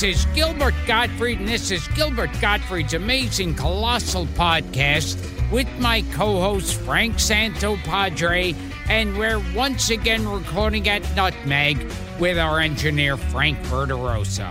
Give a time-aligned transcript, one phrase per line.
[0.00, 5.18] This is Gilbert Gottfried, and this is Gilbert Gottfried's amazing colossal podcast
[5.52, 8.56] with my co-host Frank Santopadre,
[8.88, 11.86] and we're once again recording at Nutmeg
[12.18, 14.50] with our engineer Frank Verderosa.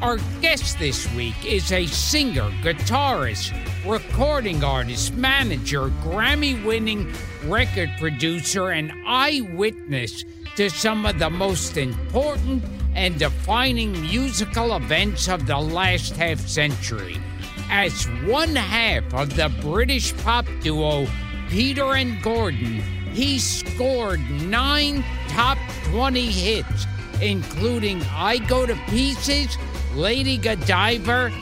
[0.00, 3.52] Our guest this week is a singer, guitarist,
[3.86, 7.12] recording artist, manager, Grammy winning
[7.44, 10.24] record producer, and eyewitness
[10.56, 17.16] to some of the most important and defining musical events of the last half century.
[17.70, 21.06] As one half of the British pop duo
[21.48, 26.86] Peter and Gordon, he scored nine top 20 hits,
[27.20, 29.56] including I Go to Pieces,
[29.94, 31.32] Lady Godiva,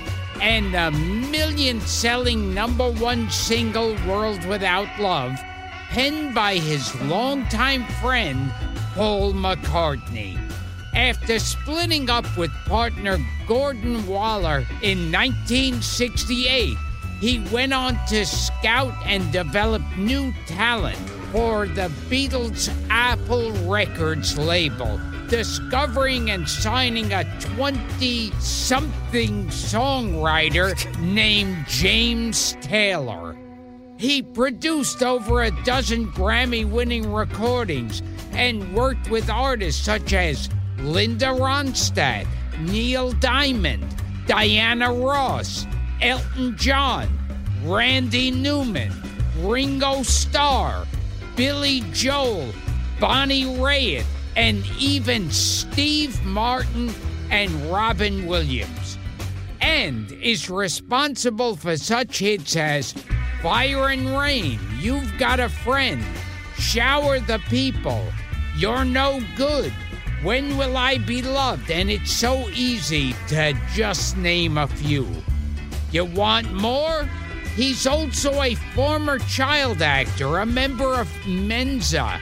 [0.40, 0.90] and the
[1.30, 5.38] million selling number one single World Without Love,
[5.90, 8.52] penned by his longtime friend
[8.94, 10.47] Paul McCartney.
[10.98, 16.76] After splitting up with partner Gordon Waller in 1968,
[17.20, 20.98] he went on to scout and develop new talent
[21.30, 27.22] for the Beatles' Apple Records label, discovering and signing a
[27.54, 33.36] 20 something songwriter named James Taylor.
[33.98, 40.48] He produced over a dozen Grammy winning recordings and worked with artists such as
[40.80, 42.26] Linda Ronstadt,
[42.60, 43.84] Neil Diamond,
[44.26, 45.66] Diana Ross,
[46.00, 47.08] Elton John,
[47.64, 48.92] Randy Newman,
[49.38, 50.86] Ringo Starr,
[51.36, 52.52] Billy Joel,
[53.00, 54.04] Bonnie Raitt,
[54.36, 56.92] and even Steve Martin
[57.30, 58.98] and Robin Williams.
[59.60, 62.94] And is responsible for such hits as
[63.42, 66.02] Fire and Rain, You've Got a Friend,
[66.56, 68.04] Shower the People,
[68.56, 69.72] You're No Good,
[70.22, 71.70] When Will I Be Loved?
[71.70, 75.06] And it's so easy to just name a few.
[75.92, 77.08] You want more?
[77.54, 82.20] He's also a former child actor, a member of Mensa,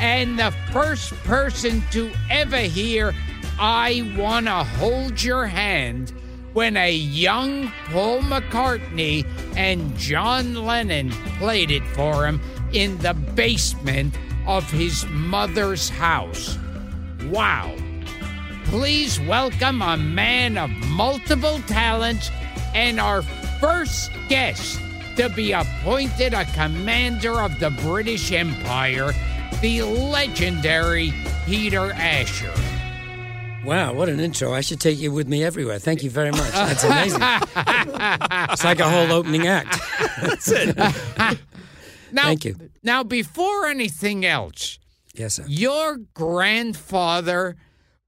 [0.00, 3.14] and the first person to ever hear
[3.60, 6.12] I Wanna Hold Your Hand
[6.52, 9.24] when a young Paul McCartney
[9.56, 12.40] and John Lennon played it for him
[12.72, 14.14] in the basement
[14.48, 16.58] of his mother's house.
[17.30, 17.74] Wow.
[18.66, 22.30] Please welcome a man of multiple talents
[22.74, 23.22] and our
[23.60, 24.80] first guest
[25.16, 29.12] to be appointed a commander of the British Empire,
[29.60, 31.12] the legendary
[31.46, 32.52] Peter Asher.
[33.64, 34.52] Wow, what an intro.
[34.52, 35.80] I should take you with me everywhere.
[35.80, 36.52] Thank you very much.
[36.52, 37.20] That's amazing.
[37.22, 39.80] it's like a whole opening act.
[40.20, 40.76] That's it.
[42.12, 42.56] Now, Thank you.
[42.84, 44.78] Now, before anything else,
[45.16, 45.44] Yes, sir.
[45.48, 47.56] your grandfather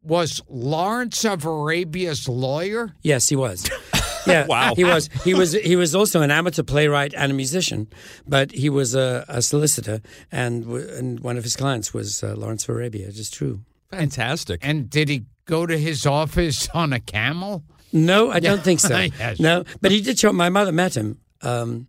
[0.02, 2.92] was Lawrence of Arabia's lawyer?
[3.02, 3.68] Yes, he was.
[4.26, 4.74] Yeah, Wow.
[4.74, 5.08] He was.
[5.24, 5.52] He was.
[5.54, 7.86] He was also an amateur playwright and a musician,
[8.26, 12.64] but he was a, a solicitor, and and one of his clients was uh, Lawrence
[12.64, 13.08] of Arabia.
[13.08, 13.60] It is true.
[13.90, 14.60] Fantastic.
[14.62, 17.62] And did he go to his office on a camel?
[17.90, 18.98] No, I don't think so.
[19.18, 19.40] Yes.
[19.40, 20.30] No, but he did show.
[20.32, 21.86] My mother met him um,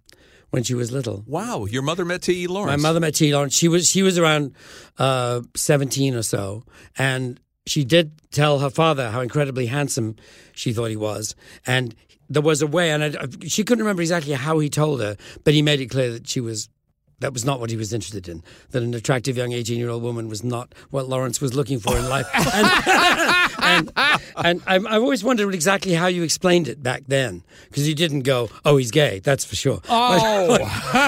[0.52, 1.24] when she was little.
[1.28, 2.48] Wow, your mother met T.E.
[2.48, 2.82] Lawrence.
[2.82, 3.34] My mother met T.
[3.34, 3.56] Lawrence.
[3.56, 4.54] She was she was around
[4.98, 6.64] uh, seventeen or so,
[6.98, 10.16] and she did tell her father how incredibly handsome
[10.54, 11.96] she thought he was, and
[12.30, 15.54] there was a way, and I, she couldn't remember exactly how he told her, but
[15.54, 16.70] he made it clear that she was.
[17.20, 18.44] That was not what he was interested in.
[18.72, 22.28] That an attractive young eighteen-year-old woman was not what Lawrence was looking for in life.
[23.62, 27.88] And, and, and I'm, I've always wondered exactly how you explained it back then, because
[27.88, 29.80] you didn't go, "Oh, he's gay." That's for sure.
[29.88, 30.58] Oh.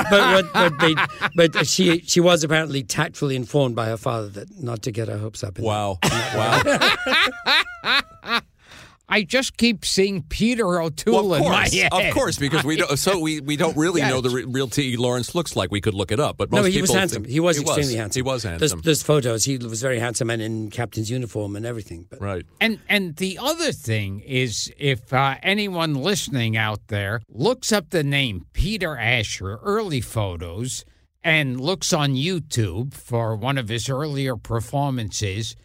[0.09, 0.95] but what, but, they,
[1.35, 5.17] but she she was apparently tactfully informed by her father that not to get her
[5.17, 5.57] hopes up.
[5.57, 5.97] In Wow.
[6.03, 6.61] Wow.
[9.11, 11.91] I just keep seeing Peter O'Toole Well, of in my course, head.
[11.91, 12.97] of course, because we don't.
[12.97, 14.95] So we, we don't really know the re- real T.
[14.97, 15.69] Lawrence looks like.
[15.69, 17.23] We could look it up, but most No, he was handsome.
[17.23, 18.19] think- He was extremely handsome.
[18.19, 18.81] He was There's, handsome.
[18.83, 19.43] there's photos.
[19.43, 22.07] He was very handsome and in captain's uniform and everything.
[22.09, 22.45] But right.
[22.61, 28.03] And and the other thing is, if uh, anyone listening out there looks up the
[28.03, 30.85] name Peter Asher, early photos,
[31.23, 35.55] and looks on YouTube for one of his earlier performances,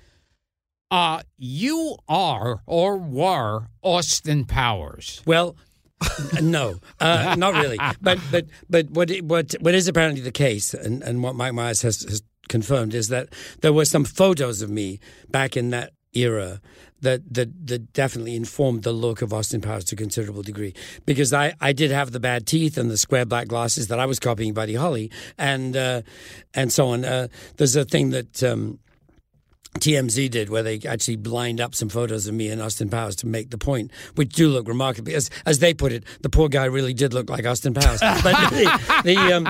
[0.91, 5.23] uh, you are or were Austin Powers.
[5.27, 5.57] Well,
[6.43, 7.79] no, uh, not really.
[8.01, 11.83] But but but what what what is apparently the case, and, and what Mike Myers
[11.83, 13.29] has, has confirmed is that
[13.63, 15.01] there were some photos of me
[15.31, 16.61] back in that era
[17.01, 20.75] that that that definitely informed the look of Austin Powers to a considerable degree
[21.05, 24.07] because I, I did have the bad teeth and the square black glasses that I
[24.07, 26.03] was copying Buddy Holly and uh,
[26.55, 27.05] and so on.
[27.05, 28.43] Uh, there's a thing that.
[28.43, 28.79] Um,
[29.77, 33.27] TMZ did, where they actually lined up some photos of me and Austin Powers to
[33.27, 36.65] make the point, which do look remarkably, as as they put it, the poor guy
[36.65, 38.01] really did look like Austin Powers.
[38.01, 39.49] but the, the um,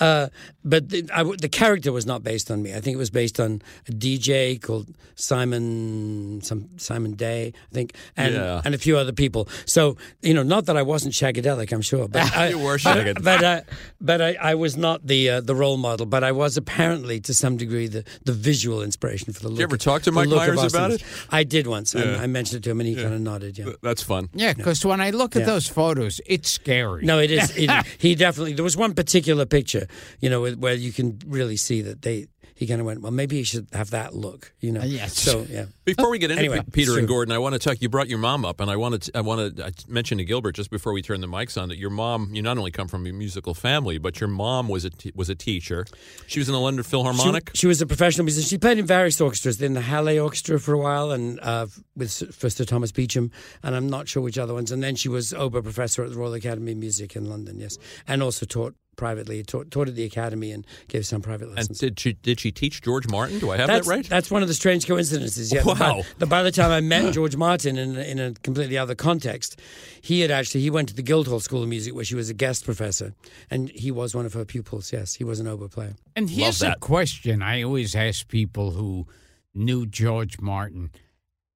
[0.00, 0.28] uh,
[0.64, 2.72] but the, I, the, character was not based on me.
[2.72, 7.94] I think it was based on a DJ called Simon, some Simon Dee, I think,
[8.16, 8.62] and yeah.
[8.64, 9.48] and a few other people.
[9.64, 13.22] So you know, not that I wasn't shagadelic, I'm sure, but I, you were shagadelic.
[13.22, 13.60] But but, uh,
[14.00, 16.06] but I, I, was not the uh, the role model.
[16.06, 19.56] But I was apparently, to some degree, the, the visual inspiration for the look.
[19.56, 21.04] Did you ever of, talk to Mike Myers about it?
[21.30, 21.94] I did once.
[21.94, 22.16] Yeah.
[22.18, 23.02] I, I, mentioned it to him, and he yeah.
[23.02, 23.58] kind of nodded.
[23.58, 24.28] Yeah, that's fun.
[24.32, 27.04] Yeah, because when I look at those photos, it's scary.
[27.04, 27.46] No, it is.
[27.56, 28.52] It, he definitely.
[28.52, 29.85] There was one particular picture,
[30.20, 33.36] you know, where you can really see that they he kind of went, well, maybe
[33.36, 34.80] he should have that look, you know.
[34.80, 35.18] Uh, yes.
[35.18, 35.66] So yeah.
[35.84, 37.82] Before we get into anyway, Peter and Gordon, I want to talk.
[37.82, 40.52] You brought your mom up, and I wanted to, I wanted I mentioned to Gilbert
[40.52, 42.30] just before we turned the mics on that your mom.
[42.32, 45.28] You not only come from a musical family, but your mom was a t- was
[45.28, 45.84] a teacher.
[46.28, 47.50] She was in the London Philharmonic.
[47.52, 48.48] She, she, was a professional musician.
[48.48, 52.34] She played in various orchestras, in the Halle Orchestra for a while, and uh, with
[52.34, 54.72] for Sir Thomas Beecham, and I'm not sure which other ones.
[54.72, 57.58] And then she was oboe professor at the Royal Academy of Music in London.
[57.58, 57.76] Yes,
[58.08, 61.82] and also taught privately, taught, taught, at the academy, and gave some private lessons.
[61.82, 63.38] And did she did she teach George Martin?
[63.38, 64.08] Do I have that's, that right?
[64.08, 65.52] That's one of the strange coincidences.
[65.52, 66.02] Yeah, wow.
[66.18, 69.60] By, by the time I met George Martin in, in a completely other context,
[70.00, 72.34] he had actually he went to the Guildhall School of Music where she was a
[72.34, 73.14] guest professor,
[73.50, 74.92] and he was one of her pupils.
[74.92, 75.94] Yes, he was an oboe player.
[76.14, 79.06] And here's a question I always ask people who
[79.54, 80.90] knew George Martin.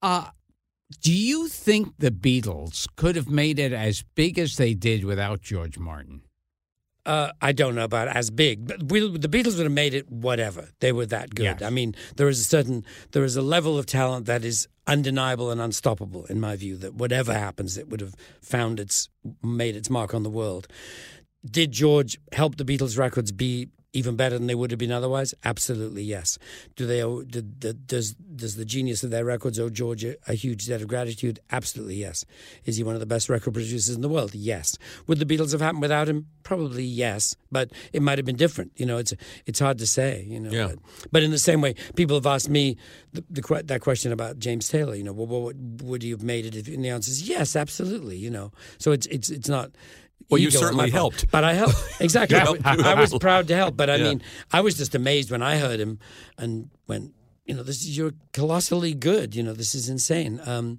[0.02, 0.30] Uh,
[1.00, 5.40] do you think the Beatles could have made it as big as they did without
[5.40, 6.22] George Martin?
[7.06, 10.10] Uh, I don't know about as big, but we, the Beatles would have made it
[10.10, 10.68] whatever.
[10.80, 11.44] They were that good.
[11.44, 11.62] Yes.
[11.62, 15.50] I mean, there is a certain, there is a level of talent that is undeniable
[15.50, 16.76] and unstoppable, in my view.
[16.76, 19.08] That whatever happens, it would have found its,
[19.42, 20.68] made its mark on the world.
[21.42, 25.34] Did George help the Beatles records be even better than they would have been otherwise?
[25.44, 26.38] Absolutely, yes.
[26.76, 27.02] Do they?
[27.02, 30.66] Owe, do, do, does does the genius of their records owe George a, a, huge
[30.66, 31.40] debt of gratitude?
[31.50, 32.24] Absolutely, yes.
[32.64, 34.34] Is he one of the best record producers in the world?
[34.34, 34.78] Yes.
[35.06, 36.26] Would the Beatles have happened without him?
[36.42, 38.72] Probably yes, but it might have been different.
[38.76, 39.12] You know, it's
[39.46, 40.24] it's hard to say.
[40.26, 40.68] You know, yeah.
[40.68, 40.78] but,
[41.12, 42.76] but in the same way, people have asked me
[43.12, 44.94] the, the, that question about James Taylor.
[44.94, 46.54] You know, well, what would you have made it?
[46.54, 48.16] If, and the answer is yes, absolutely.
[48.16, 49.70] You know, so it's it's it's not
[50.28, 51.30] well, you certainly helped.
[51.30, 51.76] But I helped.
[52.00, 52.36] Exactly.
[52.36, 53.76] I, helped I, was proud to help.
[53.76, 54.04] But I Yeah.
[54.04, 54.22] mean,
[54.52, 55.98] I was just amazed when I heard him
[56.38, 57.12] and went,
[57.44, 59.34] you know, this is, you're colossally good.
[59.34, 60.40] You know, this is insane.
[60.46, 60.78] Um,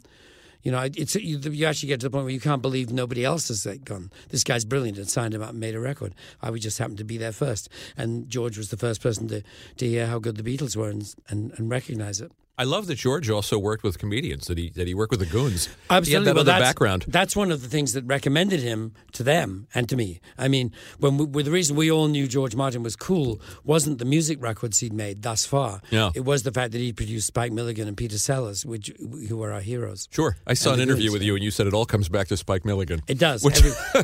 [0.64, 3.26] you know, it's you, you actually get to the point where you can't believe nobody
[3.26, 4.12] else has like, gone.
[4.30, 6.14] This guy's brilliant and signed him up and made a record.
[6.42, 7.68] I would just happen to be there first,
[7.98, 9.42] and George was the first person to,
[9.78, 12.32] to hear how good the Beatles were and, and, and recognize it.
[12.58, 14.46] I love that George also worked with comedians.
[14.48, 15.68] That he that he worked with the Goons.
[15.90, 16.26] Absolutely.
[16.26, 17.06] That well, that's, background.
[17.08, 20.20] That's one of the things that recommended him to them and to me.
[20.38, 24.06] I mean, when we, the reason we all knew George Martin was cool wasn't the
[24.06, 25.82] music records he'd made thus far.
[25.90, 26.12] Yeah.
[26.14, 28.92] It was the fact that he produced Spike Milligan and Peter Sellers, which
[29.28, 30.08] who were our heroes.
[30.12, 31.14] Sure, I saw an interview Goons.
[31.14, 33.02] with you, and you said it all comes back to Spike Milligan.
[33.08, 33.44] It does.
[33.44, 33.62] Which-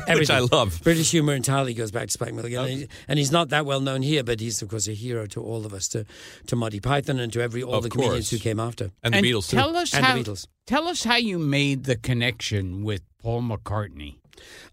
[0.08, 0.30] Every, which.
[0.30, 0.80] I love.
[0.82, 3.80] British humor entirely goes back to Spike Milligan, and, he- and he's not that well
[3.80, 6.04] known here, but he's of course a hero to all of us, to
[6.46, 8.37] to Monty Python and to every all Of the comedians course.
[8.38, 8.90] Who came after.
[9.02, 9.56] And the Beatles too.
[9.56, 10.16] Tell us And the how.
[10.16, 10.46] Beatles.
[10.66, 14.16] Tell us how you made the connection with Paul McCartney.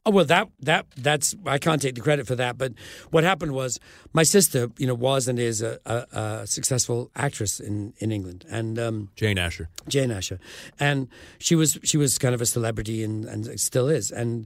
[0.06, 2.58] Oh well, that that that's I can't take the credit for that.
[2.58, 2.74] But
[3.10, 3.80] what happened was
[4.14, 8.46] my sister, you know, was and is a, a, a successful actress in in England,
[8.50, 9.70] and um, Jane Asher.
[9.88, 10.40] Jane Asher,
[10.80, 11.08] and
[11.40, 14.46] she was she was kind of a celebrity and and still is, and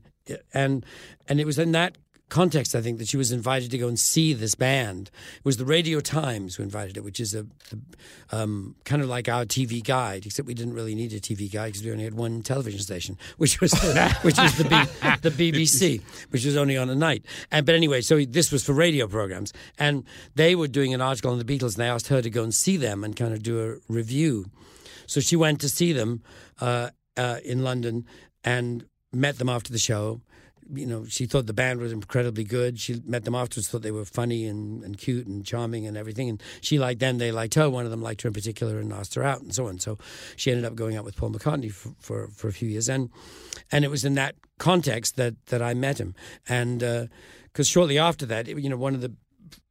[0.54, 0.86] and
[1.28, 1.98] and it was in that
[2.30, 5.12] context I think that she was invited to go and see this band.
[5.38, 7.46] It was the Radio Times who invited it, which is a,
[8.32, 11.52] a um, kind of like our TV guide, except we didn't really need a TV
[11.52, 14.70] guide because we only had one television station, which was the, which was the B,
[15.22, 17.26] the BBC, which was only on a night.
[17.52, 20.04] And but anyway, so this was for radio programs, and
[20.36, 22.54] they were doing an article on the Beatles, and they asked her to go and
[22.54, 24.46] see them and kind of do a review.
[25.08, 26.22] So she went to see them
[26.62, 28.06] uh, uh, in London
[28.44, 30.22] and met them after the show.
[30.72, 32.80] You know, she thought the band was incredibly good.
[32.80, 36.30] She met them afterwards, thought they were funny and, and cute and charming and everything.
[36.30, 37.70] And she liked them, they liked her.
[37.70, 39.80] One of them liked her in particular and asked her out and so on.
[39.80, 39.98] So
[40.36, 42.88] she ended up going out with Paul McCartney for, for, for a few years.
[42.88, 43.10] And
[43.72, 46.16] and it was in that context that, that I met him.
[46.48, 47.06] And uh,
[47.46, 49.14] because shortly after that, you know, one of the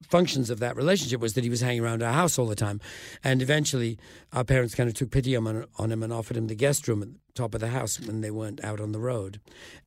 [0.08, 2.80] functions of that relationship was that he was hanging around our house all the time.
[3.22, 3.98] And eventually,
[4.32, 7.02] our parents kind of took pity on, on him and offered him the guest room
[7.02, 9.40] at the top of the house when they weren't out on the road.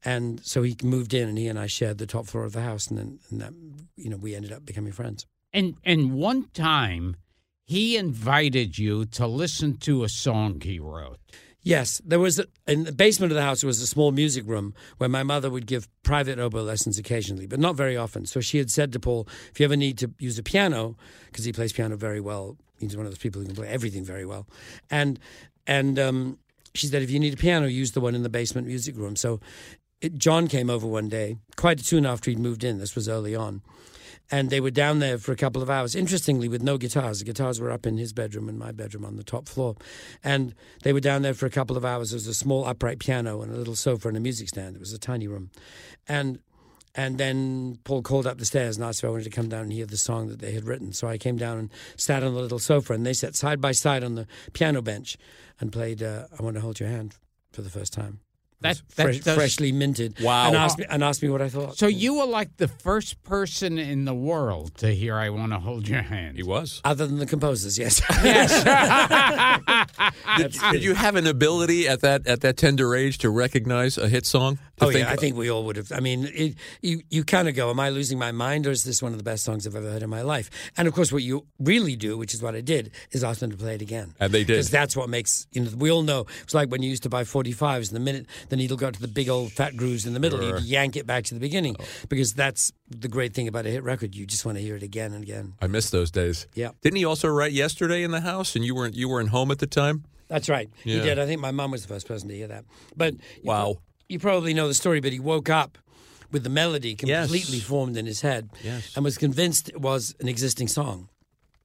[0.04, 2.62] And so he moved in, and he and I shared the top floor of the
[2.62, 3.54] house, and then and that,
[3.96, 5.26] you know, we ended up becoming friends.
[5.54, 7.18] And and one time,
[7.66, 11.20] he invited you to listen to a song he wrote.
[11.64, 13.62] Yes, there was a, in the basement of the house.
[13.62, 17.46] There was a small music room where my mother would give private oboe lessons occasionally,
[17.46, 18.26] but not very often.
[18.26, 21.46] So she had said to Paul, "If you ever need to use a piano, because
[21.46, 24.26] he plays piano very well, He's one of those people who can play everything very
[24.26, 24.48] well.
[24.90, 25.20] And
[25.68, 26.40] and um,
[26.74, 29.16] she said, if you need a piano, use the one in the basement music room.
[29.16, 29.40] So
[30.02, 32.80] it, John came over one day, quite soon after he'd moved in.
[32.80, 33.62] This was early on.
[34.32, 35.94] And they were down there for a couple of hours.
[35.94, 37.20] Interestingly, with no guitars.
[37.20, 39.76] The guitars were up in his bedroom and my bedroom on the top floor.
[40.24, 42.12] And they were down there for a couple of hours.
[42.12, 44.76] There was a small upright piano and a little sofa and a music stand.
[44.76, 45.52] It was a tiny room.
[46.08, 46.40] And
[46.94, 49.64] and then Paul called up the stairs and asked if I wanted to come down
[49.64, 50.92] and hear the song that they had written.
[50.92, 53.72] So I came down and sat on the little sofa, and they sat side by
[53.72, 55.18] side on the piano bench
[55.60, 57.16] and played uh, "I Want to Hold Your Hand"
[57.52, 58.20] for the first time.
[58.62, 60.20] It That- that fresh, does- freshly minted.
[60.22, 60.48] Wow.
[60.48, 61.78] And asked me and asked me what I thought.
[61.78, 65.60] So you were like the first person in the world to hear "I Want to
[65.60, 66.80] Hold Your Hand." He was.
[66.86, 68.02] other than the composers, yes.
[70.38, 74.08] Did, did you have an ability at that at that tender age to recognize a
[74.08, 74.60] hit song?
[74.82, 75.92] Oh yeah, I think we all would have.
[75.92, 78.84] I mean, it, you you kind of go, "Am I losing my mind, or is
[78.84, 81.12] this one of the best songs I've ever heard in my life?" And of course,
[81.12, 83.82] what you really do, which is what I did, is ask them to play it
[83.82, 84.14] again.
[84.20, 84.48] And they did.
[84.54, 85.72] because that's what makes you know.
[85.78, 88.26] We all know it's like when you used to buy forty fives, and the minute
[88.50, 90.58] the needle got to the big old fat grooves in the middle, Sure.
[90.58, 91.86] you'd yank it back to the beginning Oh.
[92.10, 94.16] because that's the great thing about a hit record.
[94.16, 95.54] You just want to hear it again and again.
[95.62, 96.48] I miss those days.
[96.56, 96.72] Yeah.
[96.82, 99.60] Didn't he also write yesterday in the house, and you weren't you weren't home at
[99.60, 100.06] the time?
[100.28, 100.70] That's right.
[100.84, 101.20] He did.
[101.20, 102.64] I think my mom was the first person to hear that.
[102.96, 103.64] But Wow.
[103.74, 105.78] pro- you probably know the story, but he woke up
[106.32, 107.26] with the melody Yes.
[107.28, 108.96] completely formed in his head Yes.
[108.96, 111.10] and was convinced it was an existing song.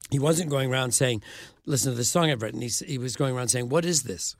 [0.09, 1.21] He wasn't going around saying,
[1.65, 4.35] "Listen to this song I've written." He, he was going around saying, "What is this?"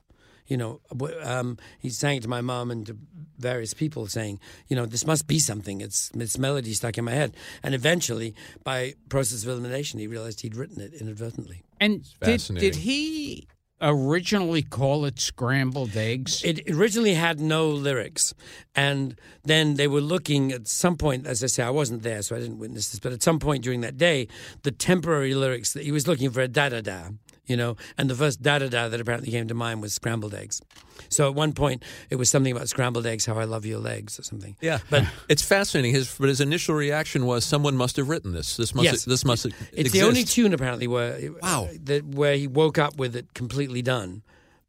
[0.46, 0.80] You know,
[1.22, 2.96] um, he sang it to my mom and to
[3.38, 5.82] various people, saying, "You know, this must be something.
[5.82, 8.34] It's it's melody stuck in my head." And eventually,
[8.64, 11.64] by process of elimination, he realized he'd written it inadvertently.
[11.78, 12.70] And did, fascinating.
[12.70, 13.46] did he
[13.80, 16.42] originally call it scrambled eggs?
[16.44, 18.34] It originally had no lyrics,
[18.74, 21.26] and then they were looking at some point.
[21.26, 23.00] As I say, I wasn't there, so I didn't witness this.
[23.00, 24.28] But at some point during that day,
[24.62, 27.08] the temporary lyrics that he was looking for a da da da,
[27.48, 30.34] you know, and the first da da da that apparently came to mind was scrambled
[30.34, 30.60] eggs.
[31.08, 34.18] So at one point, it was something about scrambled eggs, how I love your legs,
[34.18, 34.56] or something.
[34.60, 35.94] Yeah, But- it's fascinating.
[35.94, 38.56] His but his initial reaction was someone must have written this.
[38.56, 39.04] This must Yes.
[39.04, 39.92] this must It's exist.
[39.94, 41.68] the only tune apparently where Wow.
[41.84, 44.22] that where he woke up with it completely done.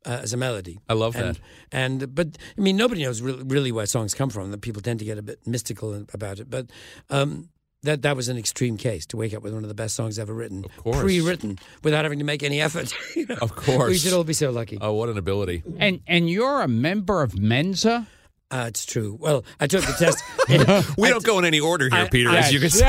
[0.05, 1.39] Uh, as a melody, I love and, that.
[1.73, 4.49] And but I mean, nobody knows really, really where songs come from.
[4.51, 6.49] That people tend to get a bit mystical about it.
[6.49, 6.67] But
[7.09, 7.49] um,
[7.83, 10.19] that that was an extreme case to wake up with one of the best songs
[10.19, 10.97] ever written, Of course.
[10.99, 12.93] pre-written, without having to make any effort.
[13.15, 13.35] you know?
[13.41, 13.89] Of course.
[13.89, 14.77] we should all be so lucky.
[14.81, 15.63] Oh, what an ability!
[15.77, 18.07] and and you're a member of Mensa?
[18.51, 19.15] Uh, it's true.
[19.19, 20.23] Well, I took the test.
[20.97, 22.83] We don't go in any order here, I- Peter, I- as you can see.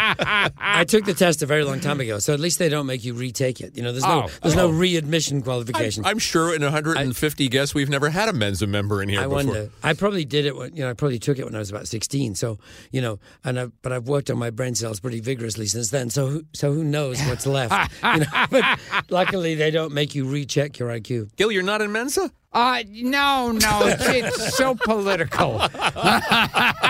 [0.00, 3.04] I took the test a very long time ago, so at least they don't make
[3.04, 3.76] you retake it.
[3.76, 4.30] You know, there's no Oh.
[4.42, 4.68] there's Oh.
[4.68, 6.04] no readmission qualification.
[6.06, 9.36] I'm sure in 150 guests, we've never had a Mensa member in here I before.
[9.36, 9.70] wonder.
[9.82, 10.90] I probably did it when you know.
[10.90, 12.34] I probably took it when I was about sixteen.
[12.34, 12.58] So
[12.90, 16.08] you know, and I, but I've worked on my brain cells pretty vigorously since then.
[16.10, 17.92] So who, so who knows what's left?
[18.02, 18.64] you know, but
[19.10, 21.36] luckily they don't make you recheck your IQ.
[21.36, 22.32] Gil, you're not in Mensa?
[22.58, 25.58] Uh, no, no, it's, it's so political.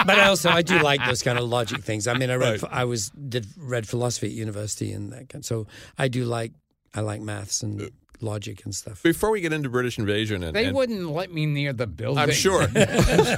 [0.08, 2.06] But I also I do like those kind of logic things.
[2.06, 2.72] I mean, I read Right.
[2.72, 5.44] I was did read philosophy at university and that kind.
[5.44, 5.66] So
[5.98, 6.52] I do like
[6.94, 9.02] I like maths and logic and stuff.
[9.02, 12.18] Before we get into British invasion, and, They and- wouldn't let me near the building.
[12.18, 12.66] I'm sure,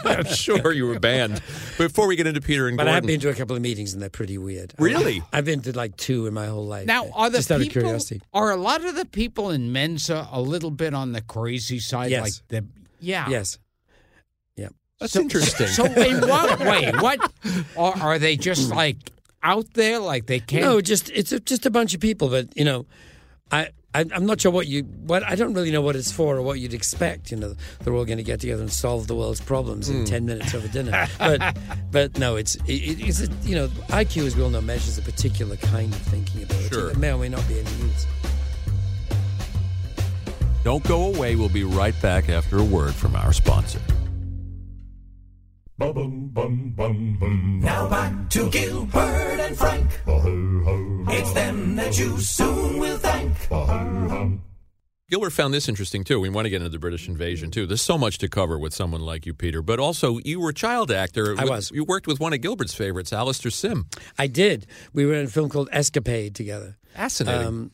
[0.04, 1.42] I'm sure you were banned.
[1.78, 3.92] Before we get into Peter and But Gordon, I've been to a couple of meetings
[3.92, 4.75] and they're pretty weird.
[4.78, 5.22] Really?
[5.32, 6.87] I've been to like two in my whole life.
[6.87, 8.22] Now, are the just out of people curiosity?
[8.32, 12.10] are a lot of the people in Mensa a little bit on the crazy side?
[12.10, 12.22] Yes.
[12.22, 12.66] Like the
[13.00, 13.28] yeah.
[13.28, 13.58] Yes.
[14.56, 14.68] Yeah.
[14.99, 15.66] That's So- interesting.
[15.68, 16.92] So in what way?
[16.99, 17.32] What
[17.76, 18.76] are, are they just hmm.
[18.76, 19.99] like out there?
[19.99, 20.64] Like they can't?
[20.64, 22.28] No, just it's a, just a bunch of people.
[22.28, 22.87] But you know,
[23.50, 26.37] I, I I'm not sure what you what I don't really know what it's for
[26.37, 27.30] or what you'd expect.
[27.30, 29.97] You know, they're all going to get together and solve the world's problems Hmm.
[29.97, 31.09] in ten minutes over dinner.
[31.18, 31.56] But
[31.90, 35.02] but no, it's it, it's a, you know IQ as we all know measures a
[35.02, 36.88] particular kind of thinking ability Sure.
[36.90, 38.06] that may or may not be any use.
[40.62, 41.37] Don't go away.
[41.37, 43.80] We'll be right back after a word from our sponsor.
[45.80, 45.94] Now
[47.88, 49.90] back to Gilbert and Frank.
[51.08, 53.34] It's them that you soon will thank.
[55.08, 56.20] Gilbert found this interesting too.
[56.20, 57.66] We want to get into the British invasion too.
[57.66, 59.62] There's so much to cover with someone like you, Peter.
[59.62, 61.34] But also, you were a child actor.
[61.38, 61.70] I was.
[61.70, 63.87] You worked with one of Gilbert's favorites, Alastair Sim.
[64.18, 64.66] I did.
[64.92, 66.76] We were in a film called Escapade together.
[66.94, 67.46] Fascinating.
[67.46, 67.70] Um,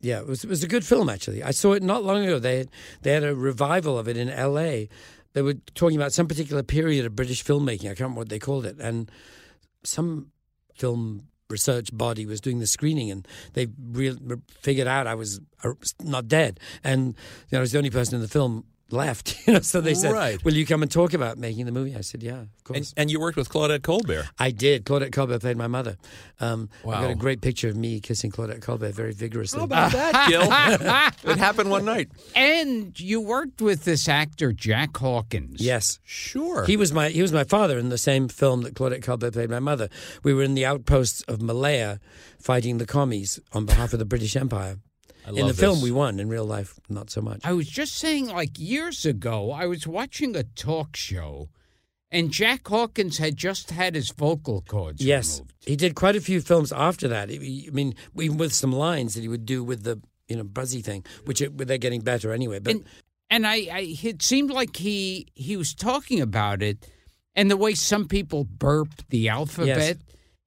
[0.00, 1.42] yeah, it was it was a good film actually.
[1.42, 2.38] I saw it not long ago.
[2.38, 2.70] They had,
[3.02, 4.88] they had a revival of it in L.A.
[5.32, 7.84] They were talking about some particular period of British filmmaking.
[7.84, 9.10] I can't remember what they called it, and
[9.84, 10.32] some
[10.74, 15.40] film research body was doing the screening, and they re- re- figured out I was
[15.64, 15.72] uh,
[16.02, 19.36] not dead, and you know, I was the only person in the film left.
[19.46, 20.44] You know, so they said, Right.
[20.44, 22.94] "Will you come and talk about making the movie?" I said, "Yeah, of course." And,
[22.96, 24.28] and you worked with Claudette Colbert.
[24.38, 24.84] I did.
[24.84, 25.96] Claudette Colbert played my mother.
[26.40, 29.62] Um, I got a great picture of me kissing Claudette Colbert very vigorously.
[29.62, 30.26] About that,
[31.24, 31.32] Gil?
[31.32, 32.10] it happened one night.
[32.36, 35.60] And you worked with this actor, Jack Hawkins.
[35.60, 35.98] yes.
[36.04, 36.64] Sure.
[36.64, 39.50] He was my he was my father in the same film that Claudette Colbert played
[39.50, 39.88] my mother.
[40.22, 41.98] We were in the outposts of Malaya
[42.38, 44.78] fighting the commies on behalf of the British Empire.
[45.26, 46.18] I In the love film, we won.
[46.20, 47.40] In real life, not so much.
[47.44, 51.48] I was just saying, like years ago, I was watching a talk show,
[52.10, 55.54] and Jack Hawkins had just had his vocal cords Yes, removed.
[55.66, 57.30] he did quite a few films after that.
[57.30, 60.80] I mean, even with some lines that he would do with the you know buzzy
[60.82, 62.58] thing, which it, they're getting better anyway.
[62.58, 62.84] But And
[63.30, 66.88] and I, I, it seemed like he he was talking about it,
[67.36, 69.98] and the way some people burp the alphabet,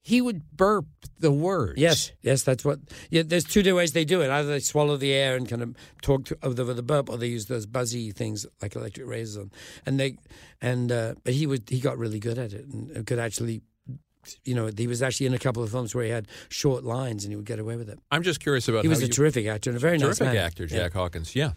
[0.06, 0.86] he would burp
[1.18, 1.80] the words.
[1.80, 2.80] yes, yes, that's what.
[3.10, 4.30] Yeah, there's two different ways they do it.
[4.30, 7.10] Either they swallow the air and kind of talk to, over the, with the burp,
[7.10, 9.38] or they use those buzzy things like electric razors.
[9.38, 9.52] On.
[9.86, 10.18] And they
[10.62, 13.62] and uh, but he would he got really good at it and could actually.
[14.46, 17.26] You know, he was actually in a couple of films where he had short lines
[17.26, 18.00] and he would get away with it.
[18.10, 20.28] I'm just curious about He was how a you, terrific actor and a very terrific
[20.28, 20.46] nice man.
[20.46, 20.78] actor, Yeah.
[20.78, 21.36] Jack Hawkins.
[21.36, 21.52] Yeah.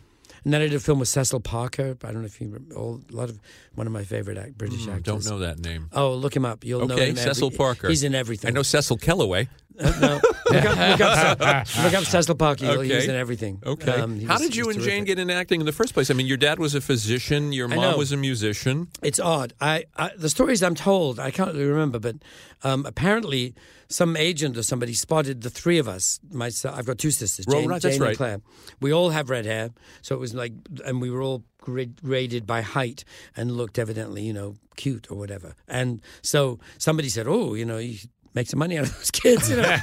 [0.45, 1.97] And then I did a film with Cecil Parker.
[2.05, 3.39] I don't know if you remember, all, a lot of
[3.75, 5.03] one of my favorite act, British Hmm, actors.
[5.05, 5.89] don't know that name.
[5.93, 6.65] Oh, look him up.
[6.65, 7.19] You'll know Okay, him.
[7.19, 7.89] every- Cecil Parker.
[7.89, 8.49] He's in everything.
[8.49, 9.49] I know Cecil Kellaway.
[9.79, 10.15] Uh, no,
[10.51, 12.65] look up, look, up, Ce- look up Cecil Parker.
[12.65, 13.09] You'll- He's Okay.
[13.11, 13.63] in everything.
[13.65, 13.93] Okay.
[13.93, 15.93] Um, he How was- did you he's and Jane get into acting in the first
[15.95, 16.11] place?
[16.11, 17.53] I mean, your dad was a physician.
[17.53, 18.89] Your mom was a musician.
[19.03, 19.53] It's odd.
[19.61, 22.17] I, I the stories I'm told, I can't really remember, but
[22.63, 23.55] um, apparently
[23.89, 26.19] some agent or somebody spotted the three of us.
[26.33, 28.09] My, I've got two sisters, Jane, right, that's Jane right.
[28.11, 28.41] and Claire.
[28.81, 29.71] We all have red hair,
[30.03, 30.53] so it was like,
[30.85, 33.05] and we were all grade, graded by height
[33.37, 35.55] and looked evidently, you know, cute or whatever.
[35.69, 37.99] And so somebody said, "Oh, you know, you."
[38.37, 39.63] Make some money out of those kids, you know.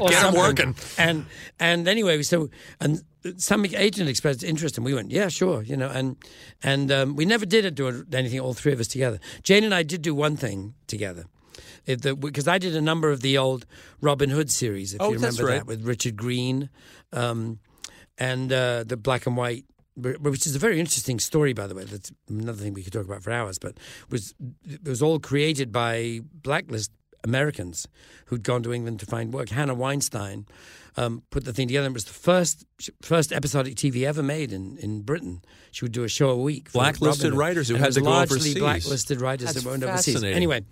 [0.00, 0.40] Or Get 'em something.
[0.40, 0.74] working.
[0.96, 1.26] And
[1.58, 2.48] and anyway, we so
[2.80, 3.02] and
[3.36, 5.88] some agent expressed interest, and we went, yeah, sure, you know.
[5.88, 6.16] And
[6.62, 9.18] and um, we never did do anything, all three of us together.
[9.42, 11.24] Jane and I did do one thing together.
[11.84, 13.66] Because I did a number of the old
[14.00, 15.54] Robin Hood series, if Oh, you remember right.
[15.56, 16.68] that, with Richard Greene,
[17.12, 17.58] um,
[18.18, 19.64] and uh, the black and white,
[19.96, 21.84] which is a very interesting story, by the way.
[21.84, 23.58] That's another thing we could talk about for hours.
[23.58, 23.78] But
[24.10, 26.92] was it was all created by blacklist
[27.24, 27.86] Americans
[28.26, 29.48] who'd gone to England to find work.
[29.50, 30.46] Hannah Weinstein
[30.96, 31.86] um, put the thing together.
[31.86, 32.64] It was the first
[33.02, 35.42] first episodic TV ever made in, in Britain.
[35.70, 36.68] She would do a show a week.
[36.68, 38.30] for Blacklisted writers who And had was to go overseas.
[38.46, 40.22] largely blacklisted writers That's that went overseas.
[40.24, 40.64] Anyway,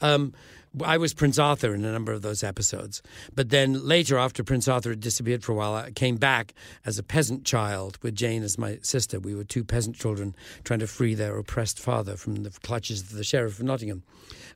[0.00, 0.34] um,
[0.82, 3.02] I was Prince Arthur in a number of those episodes.
[3.34, 6.98] But then later, after Prince Arthur had disappeared for a while, I came back as
[6.98, 9.20] a peasant child with Jane as my sister.
[9.20, 10.34] We were two peasant children
[10.64, 14.02] trying to free their oppressed father from the clutches of the sheriff of Nottingham.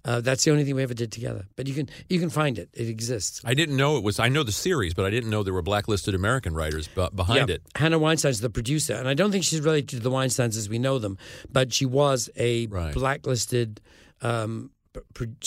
[0.04, 1.44] Uh, that's the only thing we ever did together.
[1.57, 3.40] But you can you can find it; it exists.
[3.44, 4.18] I didn't know it was.
[4.20, 7.48] I know the series, but I didn't know there were blacklisted American writers be- behind
[7.48, 7.57] Yeah.
[7.57, 7.62] it.
[7.74, 10.78] Hannah Weinstein's the producer, and I don't think she's related to the Weinsteins as we
[10.78, 11.18] know them,
[11.52, 12.94] but she was a Right.
[12.94, 13.81] blacklisted
[14.22, 14.70] um,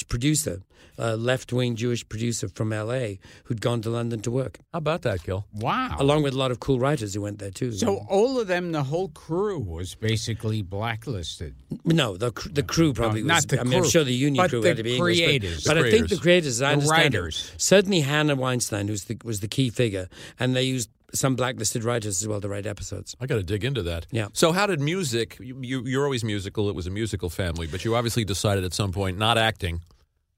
[0.08, 0.62] producer,
[0.98, 3.20] a left wing Jewish producer from L.A.
[3.46, 5.46] who'd gone to London to work, How about that, Gil?
[5.54, 5.96] Wow.
[6.00, 7.72] along with a lot of cool writers who went there too.
[7.72, 11.56] so all of them, the whole crew was basically blacklisted.
[11.86, 13.44] no, the cr- the crew probably No, was.
[13.46, 15.18] not the I mean, I'm crew, sure the union crew the had to be English,
[15.20, 15.64] but- creators.
[15.64, 16.60] but, The I think the creators.
[16.60, 17.52] creators, I The understand it, writers.
[17.58, 20.10] certainly Hannah Weinstein, who's the, was the key figure,
[20.40, 23.16] and they used some blacklisted writers as well to write episodes.
[23.20, 24.08] I got to dig into that.
[24.12, 24.28] Yeah.
[24.34, 25.38] So, how did music?
[25.40, 26.70] You, you, you're always musical.
[26.70, 29.82] It was a musical family, but you obviously decided at some point not acting.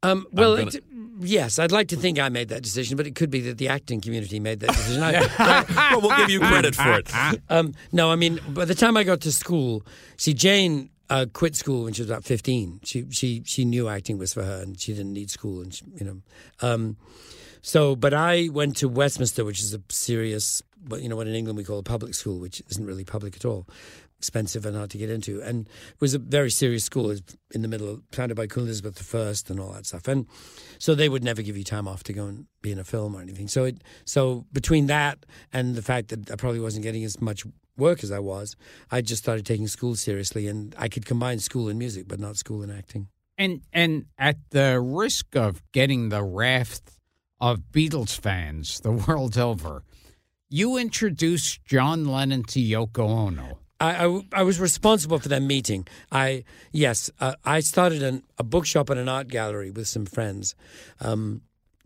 [0.01, 0.83] Um, well, gonna- it-
[1.21, 3.69] yes, I'd like to think I made that decision, but it could be that the
[3.69, 5.01] acting community made that decision.
[5.01, 5.11] I,
[5.93, 7.09] well, we'll give you credit for it.
[7.49, 9.85] um, no, I mean, by the time I got to school,
[10.17, 12.79] see, Jane uh, quit school when she was about fifteen.
[12.83, 15.85] She she she knew acting was for her, and she didn't need school, and she,
[15.95, 16.21] you know.
[16.61, 16.97] Um,
[17.63, 21.33] so, but I went to Westminster, which is a serious, what you know, what in
[21.33, 23.65] England we call a public school, which isn't really public at all.
[24.19, 27.13] Expensive and hard to get into, and it was a very serious school.
[27.51, 30.07] In the middle, founded by Queen Elizabeth I, and all that stuff.
[30.07, 30.27] And
[30.77, 33.15] so they would never give you time off to go and be in a film
[33.15, 33.47] or anything.
[33.47, 37.43] So it, so between that and the fact that I probably wasn't getting as much
[37.77, 38.55] work as I was,
[38.91, 42.37] I just started taking school seriously, and I could combine school and music, but not
[42.37, 43.07] school and acting.
[43.37, 46.81] And and at the risk of getting the wrath
[47.43, 49.83] of Beatles fans the world over,
[50.49, 53.59] you introduced John Lennon to Yoko Ono.
[53.81, 55.85] I, I, I was responsible for that meeting.
[56.09, 60.55] I yes, uh, I started an, a bookshop and an art gallery with some friends,
[61.01, 61.41] um,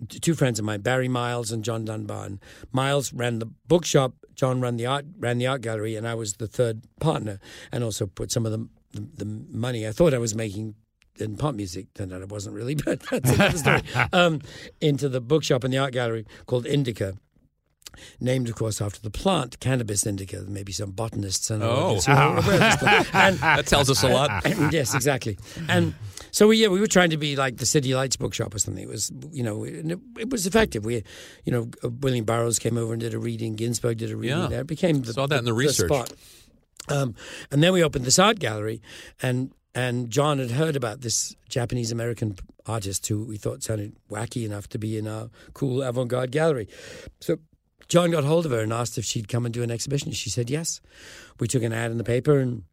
[0.07, 2.25] t- two friends of mine, Barry Miles and John Dunbar.
[2.25, 2.39] And
[2.71, 6.33] Miles ran the bookshop, John ran the art ran the art gallery, and I was
[6.35, 7.39] the third partner,
[7.71, 10.75] and also put some of the the, the money I thought I was making.
[11.19, 13.81] In pop music, turned out it wasn't really, but that's another story.
[14.13, 14.41] um,
[14.81, 17.17] into the bookshop and the art gallery called Indica,
[18.19, 20.43] named, of course, after the plant cannabis indica.
[20.47, 21.99] Maybe some botanists and Oh.
[22.07, 22.07] and
[23.39, 24.45] That tells us a lot.
[24.45, 25.37] and yes, exactly.
[25.67, 25.95] And
[26.31, 28.83] so we yeah we were trying to be like the City Lights bookshop or something.
[28.83, 30.85] It was you know and it, it was effective.
[30.85, 31.03] We
[31.45, 33.55] you know uh, William Burroughs came over and did a reading.
[33.55, 34.47] Ginsberg did a reading Yeah.
[34.47, 34.61] there.
[34.61, 35.89] It became the, Saw that in the research.
[35.89, 36.13] spot.
[36.89, 37.15] Um,
[37.51, 38.81] and then we opened this art gallery,
[39.21, 44.45] and and John had heard about this Japanese American artist who we thought sounded wacky
[44.45, 46.67] enough to be in our cool avant garde gallery.
[47.19, 47.37] So
[47.87, 50.11] John got hold of her and asked if she'd come and do an exhibition.
[50.11, 50.81] She said yes.
[51.39, 52.63] We took an ad in the paper and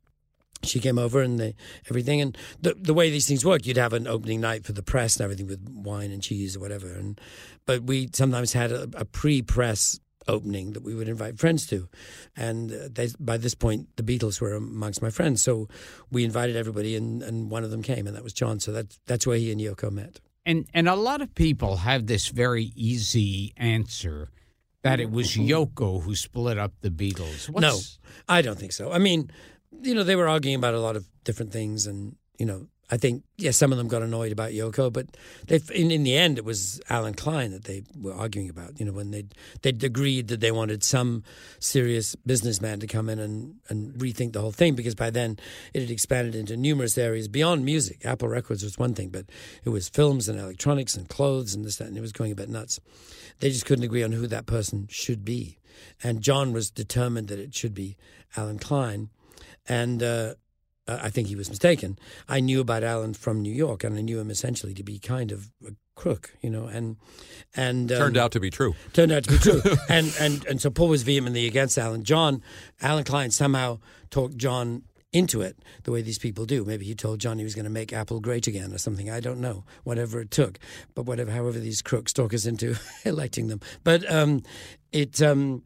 [0.63, 1.55] she came over and
[1.89, 2.21] everything.
[2.21, 5.17] And the the way these things work, you'd have an opening night for the press
[5.17, 6.93] and everything with wine and cheese or whatever.
[6.93, 7.21] And
[7.67, 11.89] but we sometimes had a, a pre-press opening that we would invite friends to.
[12.37, 15.69] And uh, they, by this point, the Beatles were amongst my friends, so
[16.11, 18.61] we invited everybody, and, and one of them came, and that was John.
[18.61, 20.21] So that's that's where he and Yoko met.
[20.47, 24.31] And and a lot of people have this very easy answer
[24.83, 27.49] that it was Yoko who split up the Beatles.
[27.49, 27.79] What's, No,
[28.29, 28.93] I don't think so.
[28.93, 29.31] I mean,
[29.83, 32.99] you know, they were arguing about a lot of different things, and you know, I
[32.99, 35.07] think yes, some of them got annoyed about Yoko, but
[35.47, 38.79] they in in the end it was Allen Klein that they were arguing about.
[38.79, 39.25] You know, when they
[39.63, 41.23] they agreed that they wanted some
[41.59, 45.39] serious businessman to come in and and rethink the whole thing because by then
[45.73, 48.05] it had expanded into numerous areas beyond music.
[48.05, 49.27] Apple Records was one thing, but
[49.65, 52.37] it was films and electronics and clothes and this that, and it was going a
[52.37, 52.81] bit nuts.
[53.41, 55.59] They just couldn't agree on who that person should be,
[56.03, 57.97] and John was determined that it should be
[58.37, 59.09] Allen Klein,
[59.67, 60.03] and.
[60.03, 60.35] Uh,
[60.87, 61.99] uh, I think he was mistaken.
[62.29, 65.33] I knew about Allen from New York, and I knew him essentially to be kind
[65.33, 66.97] of a crook, you know, and
[67.57, 68.75] and um, Turned out to be true.
[68.93, 69.63] turned out to be true.
[69.89, 72.05] and and and so Paul was vehemently against Allen.
[72.05, 72.43] John,
[72.81, 73.79] Allen Klein somehow
[74.11, 76.65] talked John into it the way these people do.
[76.65, 79.09] Maybe he told John he was going to make Apple great again or something.
[79.09, 79.65] I don't know.
[79.85, 80.59] Whatever it took,
[80.97, 83.61] but whatever, however these crooks talk us into electing them.
[83.85, 84.43] But um,
[84.93, 85.23] it.
[85.23, 85.63] Um,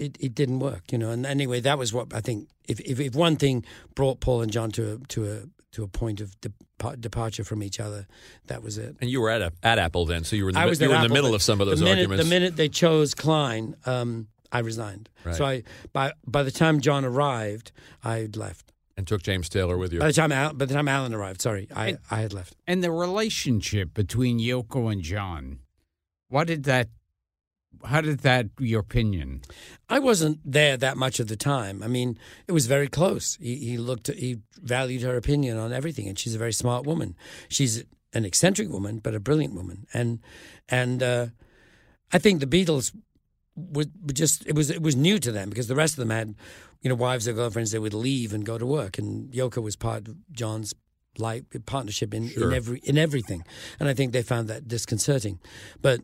[0.00, 1.10] it, it didn't work, you know.
[1.10, 2.48] And anyway, that was what I think.
[2.68, 5.36] If if, if one thing brought Paul and John to a to a
[5.72, 8.06] to a point of dep- departure from each other,
[8.46, 8.96] that was it.
[9.00, 10.70] And you were at a, at Apple then, so you were in the, I mi-
[10.70, 12.24] was you at were in the middle but of some of those the minute, arguments.
[12.24, 15.08] The minute they chose Klein, um, I resigned.
[15.24, 15.36] Right.
[15.36, 17.70] So I by by the time John arrived,
[18.02, 18.72] I had left.
[18.96, 20.00] and took James Taylor with you.
[20.00, 22.56] By the time Al, by the time Allen arrived, sorry, I I had left.
[22.66, 25.60] and the relationship between Yoko and John.
[26.28, 26.88] What did that?
[27.84, 28.46] How did that?
[28.58, 29.42] Your opinion?
[29.88, 31.82] I wasn't there that much of the time.
[31.82, 33.36] I mean, it was very close.
[33.40, 37.16] He, he looked, he valued her opinion on everything, and she's a very smart woman.
[37.48, 39.86] She's an eccentric woman, but a brilliant woman.
[39.94, 40.20] And
[40.68, 41.26] and uh,
[42.12, 42.94] I think the Beatles
[43.56, 46.10] were, were just it was it was new to them because the rest of them
[46.10, 46.34] had,
[46.82, 47.70] you know, wives or girlfriends.
[47.70, 50.74] They would leave and go to work, and Yoko was part of John's
[51.18, 52.48] life partnership in, Sure.
[52.48, 53.44] in every in everything.
[53.78, 55.38] And I think they found that disconcerting.
[55.80, 56.00] But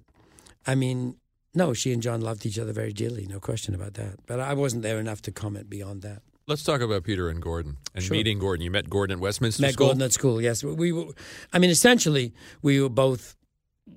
[0.67, 1.17] I mean,
[1.57, 4.21] no, she and John loved each other very dearly, no question about that.
[4.27, 6.23] But I wasn't there enough to comment beyond that.
[6.47, 8.17] Let's talk about Peter and Gordon and Sure.
[8.17, 8.63] meeting Gordon.
[8.63, 9.87] You met Gordon at Westminster Met School.
[9.89, 10.63] Gordon at school, yes.
[10.63, 11.07] We were,
[11.53, 13.35] I mean, essentially, we were both,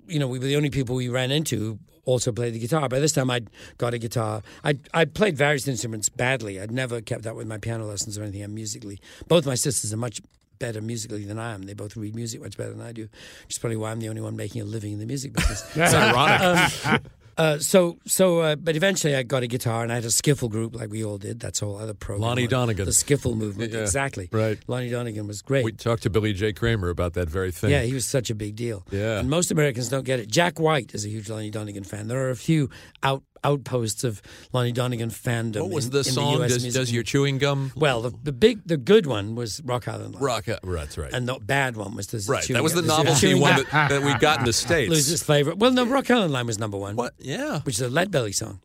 [0.07, 2.89] you know, we were the only people we ran into who also played the guitar.
[2.89, 4.41] By this time, I'd got a guitar.
[4.63, 6.59] I I played various instruments badly.
[6.59, 8.41] I'd never kept up with my piano lessons or anything.
[8.41, 8.99] I'm musically.
[9.27, 10.19] Both my sisters are much
[10.57, 11.63] better musically than I am.
[11.63, 13.03] They both read music much better than I do.
[13.03, 15.61] Which is probably why I'm the only one making a living in the music business.
[15.75, 16.85] It's ironic.
[16.87, 16.99] Um,
[17.39, 20.49] Uh, so, so, uh, but eventually I got a guitar and I had a skiffle
[20.49, 21.39] group like we all did.
[21.39, 22.21] That's all other program.
[22.21, 22.49] Lonnie was.
[22.51, 22.85] Donegan.
[22.85, 24.27] The skiffle movement, Yeah, exactly.
[24.31, 24.59] right.
[24.67, 25.63] Lonnie Donegan was great.
[25.63, 26.51] we talked to Billy J.
[26.53, 27.71] Kramer about that very thing.
[27.71, 28.85] yeah, he was such a big deal.
[28.91, 29.19] Yeah.
[29.19, 30.29] And most Americans don't get it.
[30.29, 32.07] Jack White is a huge Lonnie Donegan fan.
[32.09, 32.69] There are a few
[33.03, 34.21] out outposts of
[34.53, 35.61] Lonnie Donegan fandom.
[35.61, 36.39] What was in, the in song?
[36.39, 39.87] The does, does your chewing gum Well, the, the big, the good one was Rock
[39.87, 40.23] Island Line.
[40.23, 40.45] rock?
[40.45, 41.13] That's right.
[41.13, 44.01] And the bad one was the right, Chewing that was the novelty one that, that
[44.03, 44.89] we got in the states.
[44.89, 45.55] Loses flavor.
[45.55, 46.95] Well, no, Rock Island Line was number one.
[46.95, 47.13] What?
[47.19, 47.59] Yeah.
[47.61, 48.61] which is a Lead Belly song.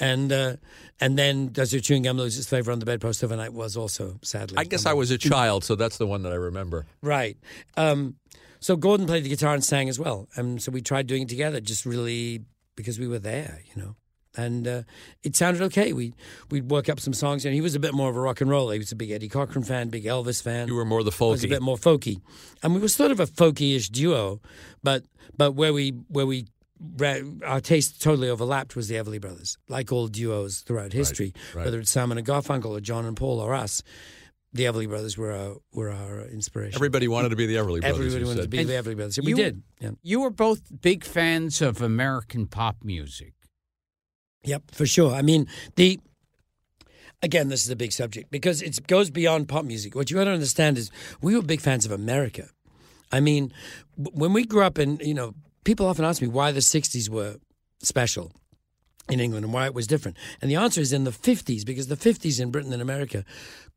[0.00, 0.56] And uh,
[1.00, 4.18] and then Does Your Chewing Gum Lose Its Flavor on the Bedpost Overnight was also
[4.22, 4.56] sadly.
[4.56, 6.86] I guess number I was a child, so that's the one that I remember.
[7.02, 7.36] Right.
[7.76, 8.14] Um,
[8.60, 10.28] so Gordon played the guitar and sang as well.
[10.36, 12.42] And so we tried doing it together, just really
[12.78, 13.96] because we were there, you know.
[14.36, 14.82] And uh,
[15.24, 15.92] it sounded okay.
[15.92, 16.14] We
[16.48, 18.48] we'd work up some songs, and he was a bit more of a rock and
[18.48, 18.72] roller.
[18.72, 20.68] He was a big Eddie Cochran fan, big Elvis fan.
[20.68, 22.20] You were more the I was a bit more folky,
[22.62, 24.40] and we were sort of a folky-ish duo,
[24.82, 25.02] but
[25.36, 26.46] but where we where we
[27.44, 29.58] our tastes totally overlapped was the Everly Brothers.
[29.68, 31.64] Like all duos throughout history, right.
[31.64, 33.82] whether it's Simon and Garfunkel or John and Paul or us,
[34.52, 36.74] the Everly Brothers were our were our inspiration.
[36.76, 37.84] Everybody wanted to be the Everly Brothers.
[37.98, 39.18] Everybody you wanted to be And the Everly Brothers.
[39.18, 39.62] And you- we did.
[39.80, 39.90] Yeah.
[40.02, 43.34] You were both big fans of American pop music.
[44.44, 45.14] Yep, for sure.
[45.14, 46.00] I mean, the
[47.22, 49.94] again, this is a big subject because it goes beyond pop music.
[49.94, 52.48] What you got to understand is we were big fans of America.
[53.10, 53.52] I mean,
[53.96, 55.34] when we grew up, and you know,
[55.64, 57.36] people often ask me why the '60s were
[57.80, 58.32] special.
[59.10, 60.18] in England and why it was different.
[60.42, 63.24] And the answer is in the 50s, because the 50s in Britain and America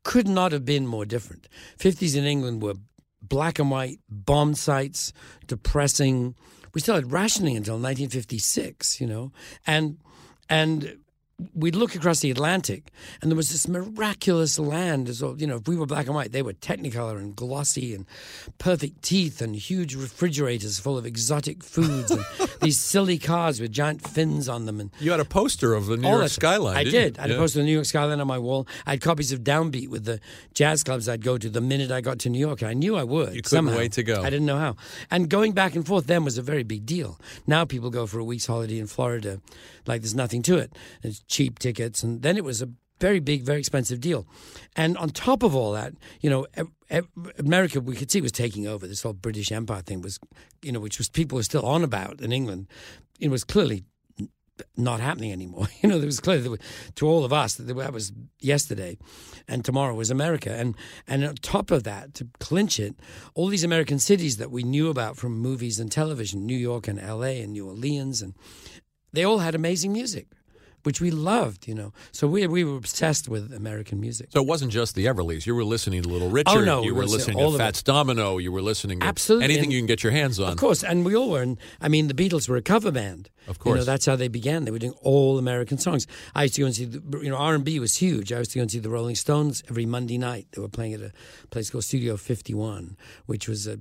[0.04, 1.48] could not have been more different.
[1.78, 2.74] 50s in England were
[3.20, 5.12] black and white bomb sites,
[5.46, 6.34] depressing.
[6.74, 9.32] We still had rationing until 1956, you know,
[9.66, 9.98] and
[10.48, 10.98] and
[11.54, 15.08] we'd look across the Atlantic, and there was this miraculous land.
[15.08, 17.94] As well, you know, if we were black and white, they were Technicolor and glossy
[17.94, 18.06] and
[18.58, 22.24] perfect teeth and huge refrigerators full of exotic foods and
[22.60, 24.80] these silly cars with giant fins on them.
[24.80, 26.76] And You had a poster of the New York skyline.
[26.76, 27.18] I did.
[27.18, 28.66] I had a poster of the New York skyline on my wall.
[28.86, 30.20] I had copies of Downbeat with the
[30.54, 32.62] jazz clubs I'd go to the minute I got to New York.
[32.62, 33.34] I knew I would.
[33.34, 33.78] You couldn't somehow.
[33.78, 34.20] wait to go.
[34.22, 34.76] I didn't know how.
[35.10, 37.18] And going back and forth then was a very big deal.
[37.46, 39.40] Now people go for a week's holiday in Florida,
[39.86, 40.72] like there's nothing to it.
[41.02, 42.68] It's cheap tickets, and then it was a
[43.00, 44.26] very big, very expensive deal.
[44.76, 46.46] And on top of all that, you know,
[47.38, 48.86] America we could see was taking over.
[48.86, 50.20] This whole British Empire thing was,
[50.62, 52.68] you know, which was people were still on about in England.
[53.18, 53.84] It was clearly
[54.76, 55.66] not happening anymore.
[55.82, 56.60] You know, there was clear that
[56.96, 58.96] to all of us that that was yesterday,
[59.48, 60.52] and tomorrow was America.
[60.52, 60.76] And
[61.08, 62.94] and on top of that, to clinch it,
[63.34, 67.00] all these American cities that we knew about from movies and television, New York and
[67.00, 67.42] L.A.
[67.42, 68.34] and New Orleans, and
[69.12, 70.26] they all had amazing music,
[70.84, 71.68] which we loved.
[71.68, 74.28] You know, so we we were obsessed with American music.
[74.30, 75.46] So it wasn't just the Everlys.
[75.46, 76.58] You were listening to Little oh, Richard.
[76.58, 77.58] Oh, no, you we were listening to.
[77.58, 78.38] Fats Domino.
[78.38, 79.44] You were listening to Absolutely.
[79.44, 80.52] anything And- you can get your hands on.
[80.52, 81.42] Of course, and we all were.
[81.42, 83.30] And I mean, the Beatles were a cover band.
[83.48, 83.74] Of course.
[83.74, 84.64] you know that's how they began.
[84.64, 86.06] They were doing all American songs.
[86.34, 88.32] I used to go and see, the, you know, R and B was huge.
[88.32, 90.46] I used to go and see the Rolling Stones every Monday night.
[90.52, 91.12] They were playing at a
[91.50, 93.80] place called Studio Fifty One, which was a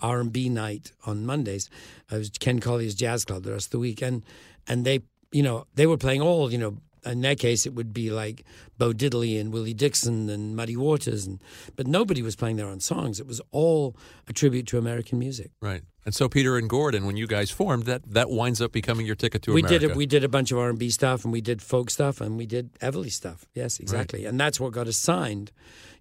[0.00, 1.68] R and B night on Mondays.
[2.10, 4.24] It was Ken Colyer's Jazz Club the rest of the week, and
[4.66, 5.00] and they,
[5.32, 6.78] you know, they were playing all, you know.
[7.04, 8.44] In that case, it would be like
[8.78, 11.40] Bo Diddley and Willie Dixon and Muddy Waters, and
[11.74, 13.18] but nobody was playing their own songs.
[13.18, 13.96] It was all
[14.28, 15.50] a tribute to American music.
[15.60, 15.82] Right.
[16.04, 19.16] And so Peter and Gordon, when you guys formed, that that winds up becoming your
[19.16, 19.78] ticket to we America.
[19.80, 19.96] did it.
[19.96, 22.38] We did a bunch of R and B stuff, and we did folk stuff, and
[22.38, 23.46] we did Everly stuff.
[23.52, 25.50] Yes, exactly, and that's what got us signed.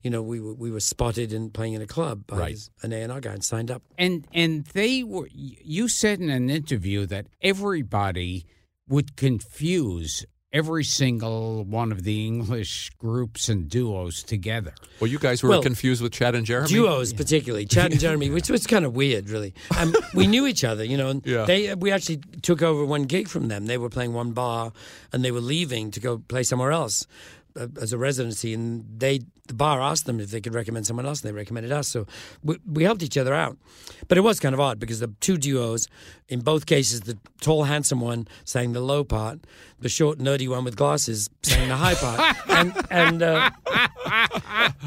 [0.03, 2.69] You know, we were we were spotted in playing in a club by Right.
[2.83, 3.81] an A and R guy and signed up.
[3.97, 5.27] And and they were.
[5.33, 8.45] You said in an interview that everybody
[8.91, 14.73] would confuse every single one of the English groups and duos together.
[14.99, 16.67] well, you guys were Well, confused with Chad and Jeremy.
[16.67, 19.53] Duos, particularly Chad and Jeremy, which was kind of weird, really.
[19.79, 21.07] Um, we knew each other, you know.
[21.07, 21.45] And Yeah.
[21.45, 23.65] they we actually took over one gig from them.
[23.67, 24.73] They were playing one bar,
[25.13, 27.07] and they were leaving to go play somewhere else
[27.59, 28.53] uh, as a residency.
[28.53, 31.71] And they the bar asked them if they could recommend someone else, and they recommended
[31.71, 31.87] us.
[31.87, 32.05] So
[32.43, 33.57] we, we helped each other out.
[34.07, 35.87] But it was kind of odd because the two duos,
[36.29, 39.39] in both cases, the tall, handsome one sang the low part,
[39.79, 43.23] the short, nerdy one with glasses sang the high part, and and.
[43.23, 43.49] Uh,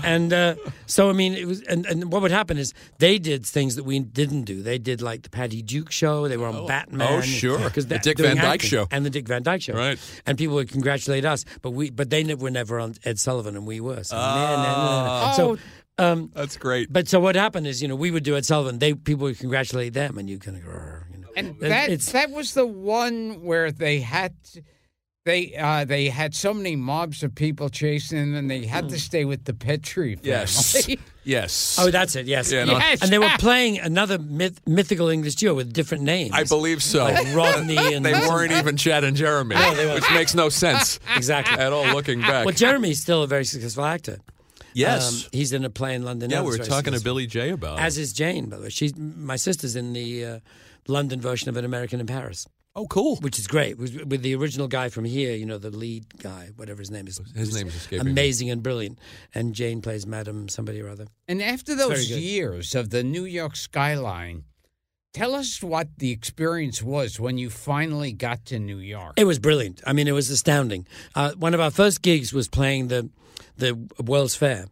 [0.02, 0.54] and uh,
[0.86, 3.84] so I mean, it was, and, and what would happen is they did things that
[3.84, 4.62] we didn't do.
[4.62, 6.28] They did like the Patty Duke show.
[6.28, 7.08] They were on Batman.
[7.10, 7.58] Oh, sure.
[7.70, 8.70] 'cause The Dick Van Dyke acting.
[8.70, 8.86] Show.
[8.90, 9.74] and the Dick Van Dyke show.
[9.74, 9.98] Right.
[10.26, 13.66] And people would congratulate us, but we, but they were never on Ed Sullivan, and
[13.66, 14.02] we were.
[14.02, 15.32] So, nah, nah, nah, nah.
[15.32, 15.36] Oh.
[15.36, 15.58] so
[15.98, 16.92] um, That's great.
[16.92, 18.78] but so what happened is, you know, we would do Ed Sullivan.
[18.78, 20.70] They people would congratulate them, and you kind of go,
[21.12, 21.28] you know.
[21.36, 24.34] And that it's that was the one where they had
[25.24, 28.98] they uh, they had so many mobs of people chasing them, and they had to
[28.98, 30.28] stay with the Petrie family.
[30.30, 30.86] Yes.
[31.24, 31.78] yes.
[31.80, 32.26] Oh, that's it.
[32.26, 32.52] Yes.
[32.52, 32.72] Yeah, no.
[32.78, 33.02] Yes.
[33.02, 36.32] And they were playing another myth, mythical English duo with different names.
[36.34, 37.04] I believe so.
[37.04, 39.56] like Rodney and they weren't even Chad and Jeremy,
[39.94, 41.58] which makes no sense exactly.
[41.58, 42.44] at all looking back.
[42.44, 44.18] Well, Jeremy's still a very successful actor.
[44.74, 45.24] yes.
[45.24, 46.28] Um, he's in a play in London.
[46.30, 47.14] yeah, now we were that's very talking to successful.
[47.14, 48.02] Billy J about As it.
[48.02, 48.68] is Jane, by the way.
[48.68, 50.40] She's my sister's in the uh,
[50.86, 53.16] London version of An American in Paris, Oh, cool.
[53.16, 53.78] which is great.
[53.78, 57.06] With, with the original guy from here, you know, the lead guy, whatever his name
[57.06, 57.18] is.
[57.18, 58.10] His who's name's escaping me.
[58.12, 58.98] Amazing and brilliant.
[59.34, 61.06] And Jane plays Madam somebody or other.
[61.28, 64.44] And after those years of the New York skyline,
[65.12, 69.14] tell us what the experience was when you finally got to New York.
[69.16, 69.80] It was brilliant.
[69.86, 70.86] I mean, it was astounding.
[71.14, 73.08] Uh, one of our first gigs was playing the
[73.56, 74.66] the World's Fair.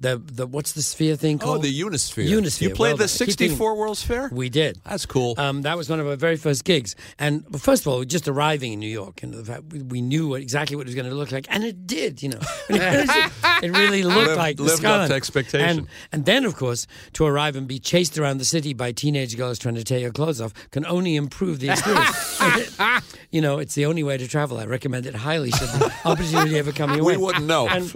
[0.00, 1.58] The the what's the sphere thing called?
[1.58, 2.26] Oh, the Unisphere.
[2.26, 4.30] Unisphere, You played well the 64 World's Fair?
[4.32, 4.80] We did.
[4.84, 5.34] That's cool.
[5.36, 6.96] Um, that was one of our very first gigs.
[7.18, 9.82] And well, first of all, we're just arriving in New York, and the fact we,
[9.82, 12.22] we knew exactly what it was going to look like, and it did.
[12.22, 15.68] You know, it really looked Lived- like lived up to expectation.
[15.80, 19.36] And, and then, of course, to arrive and be chased around the city by teenage
[19.36, 22.78] girls trying to tear your clothes off can only improve the experience.
[23.30, 24.58] you know, it's the only way to travel.
[24.58, 25.50] I recommend it highly.
[25.50, 27.68] Should the opportunity ever come your we wouldn't know.
[27.68, 27.94] And,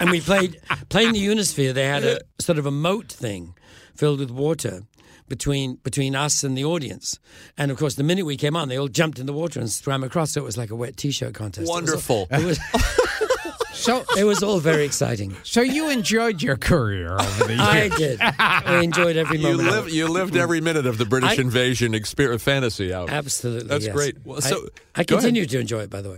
[0.00, 1.72] and we played playing the Unisphere.
[1.74, 3.54] They had a sort of a moat thing
[3.94, 4.82] filled with water
[5.28, 7.18] between between us and the audience.
[7.58, 9.70] And of course, the minute we came on, they all jumped in the water and
[9.70, 10.32] swam across.
[10.32, 11.58] So it was like a wet t-shirt contest.
[11.58, 12.28] It was- Wonderful.
[12.30, 12.58] It was,
[13.72, 15.36] So, It was all very exciting.
[15.44, 17.60] so you enjoyed your career over the years.
[17.60, 18.18] I did.
[18.20, 19.68] I enjoyed every You moment.
[19.68, 19.94] of lived it.
[19.94, 23.10] you lived every minute of the British I- invasion experience fantasy out.
[23.10, 23.68] Absolutely.
[23.68, 23.94] That's yes.
[23.94, 24.16] great.
[24.24, 25.24] Well, so- I, go ahead.
[25.26, 26.16] continue to enjoy it, by the way.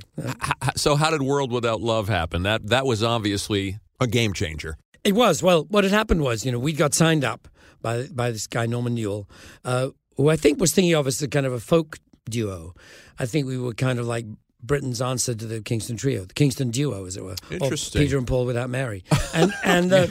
[0.76, 2.44] So how did World Without Love happen?
[2.44, 4.76] That that was obviously a game changer.
[5.04, 5.42] It was.
[5.42, 7.48] Well, what had happened was, you know, we got signed up
[7.82, 9.28] by by this guy Norman Newell,
[9.64, 12.74] uh, who I think was thinking of us as a kind of a folk duo.
[13.18, 14.26] I think we were kind of like
[14.62, 17.36] Britain's answer to the Kingston Trio, the Kingston Duo, as it were.
[17.60, 19.92] Or Peter and Paul without Mary, and and.
[19.92, 20.06] Uh,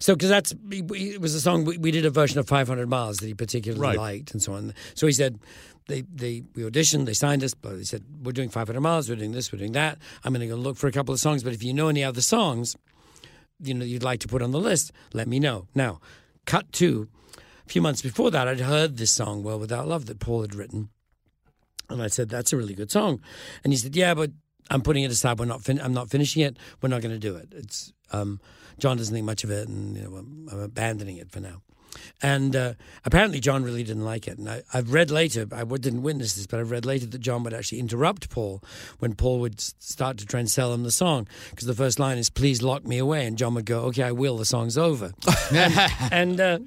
[0.00, 3.18] So, because that's it was a song we, we did a version of 500 Miles
[3.18, 3.96] that he particularly Right.
[3.96, 4.74] liked, and so on.
[4.94, 5.38] So he said,
[5.86, 9.14] they they we auditioned, they signed us, but they said we're doing 500 Miles, we're
[9.14, 9.98] doing this, we're doing that.
[10.24, 12.02] I'm going to go look for a couple of songs, but if you know any
[12.02, 12.76] other songs,
[13.62, 15.68] you know you'd like to put on the list, let me know.
[15.74, 16.00] Now,
[16.46, 20.20] cut to a few months before that, I'd heard this song "World Without Love" that
[20.20, 20.90] Paul had written,
[21.88, 23.20] and I said that's a really good song,
[23.62, 24.30] and he said, yeah, but
[24.70, 25.38] I'm putting it aside.
[25.38, 25.62] We're not.
[25.62, 26.56] Fin- I'm not finishing it.
[26.80, 27.48] We're not going to do it.
[27.52, 28.40] It's um,
[28.78, 31.62] John doesn't think much of it, and you know I'm, I'm abandoning it for now.
[32.22, 34.38] And uh, apparently, John really didn't like it.
[34.38, 37.42] And I, I've read later, I didn't witness this, but I've read later that John
[37.44, 38.62] would actually interrupt Paul
[38.98, 41.28] when Paul would start to try and sell him the song.
[41.50, 43.26] Because the first line is, please lock me away.
[43.26, 45.12] And John would go, okay, I will, the song's over.
[46.10, 46.58] and uh,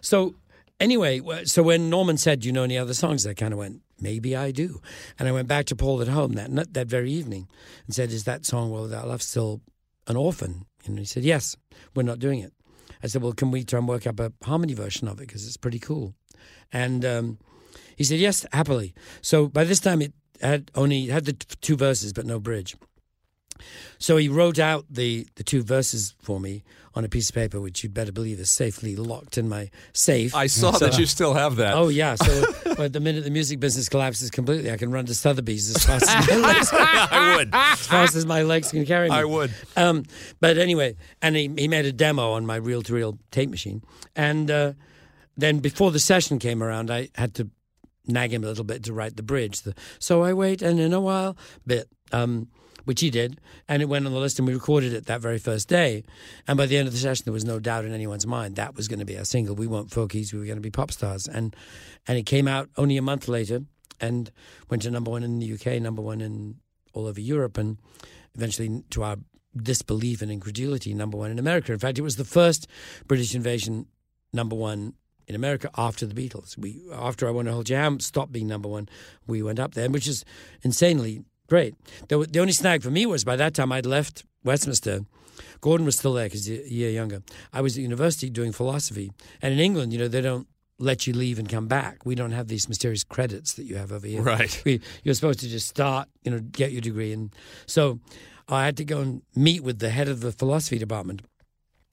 [0.00, 0.34] so,
[0.80, 3.26] anyway, so when Norman said, do you know any other songs?
[3.26, 4.80] I kind of went, maybe I do.
[5.18, 7.48] And I went back to Paul at home that, that very evening
[7.86, 9.60] and said, is that song, World Without Love, still
[10.06, 10.66] an orphan?
[10.84, 11.56] And he said, yes,
[11.94, 12.52] we're not doing it.
[13.06, 15.46] I said, well, can we try and work up a harmony version of it because
[15.46, 16.12] it's pretty cool?
[16.72, 17.38] And um,
[17.94, 18.94] he said, yes, happily.
[19.20, 22.74] So by this time, it had only had the t- two verses but no bridge.
[23.98, 26.64] So he wrote out the, the two verses for me
[26.96, 30.34] on a piece of paper, which you'd better believe is safely locked in my safe.
[30.34, 31.74] I saw So- that you still have that.
[31.74, 32.44] Oh yeah, so
[32.76, 36.08] but the minute the music business collapses completely, I can run to Sotheby's as fast
[36.08, 37.50] as my legs, I would.
[37.54, 39.14] as fast as my legs can carry me.
[39.14, 39.52] I would.
[39.76, 40.04] Um,
[40.40, 43.82] but anyway, and he, he made a demo on my reel to reel tape machine.
[44.16, 44.72] And uh,
[45.36, 47.50] then before the session came around, I had to
[48.06, 49.62] nag him a little bit to write the bridge.
[49.62, 51.88] The, so I wait, and in a while, bit.
[52.12, 52.48] Um,
[52.86, 55.38] which he did, and it went on the list, and we recorded it that very
[55.38, 56.04] first day.
[56.48, 58.76] And by the end of the session, there was no doubt in anyone's mind that
[58.76, 59.54] was going to be our single.
[59.54, 61.26] We weren't folkies; we were going to be pop stars.
[61.26, 61.54] And
[62.06, 63.62] and it came out only a month later,
[64.00, 64.30] and
[64.70, 66.56] went to number one in the UK, number one in
[66.92, 67.78] all over Europe, and
[68.34, 69.16] eventually, to our
[69.56, 71.72] disbelief and incredulity, number one in America.
[71.72, 72.68] In fact, it was the first
[73.08, 73.86] British invasion
[74.32, 74.94] number one
[75.26, 76.56] in America after the Beatles.
[76.56, 78.88] We after I Want to Hold Your Hand stopped being number one,
[79.26, 80.24] we went up there, which is
[80.62, 81.74] insanely great.
[82.08, 85.00] The, the only snag for me was by that time I'd left Westminster.
[85.60, 87.22] Gordon was still there because he's a year younger.
[87.52, 90.46] I was at university doing philosophy, and in England, you know, they don't
[90.78, 92.04] let you leave and come back.
[92.04, 94.22] We don't have these mysterious credits that you have over here.
[94.22, 94.62] Right.
[94.64, 97.34] We, you're supposed to just start, you know, get your degree, and
[97.66, 98.00] so
[98.48, 101.22] I had to go and meet with the head of the philosophy department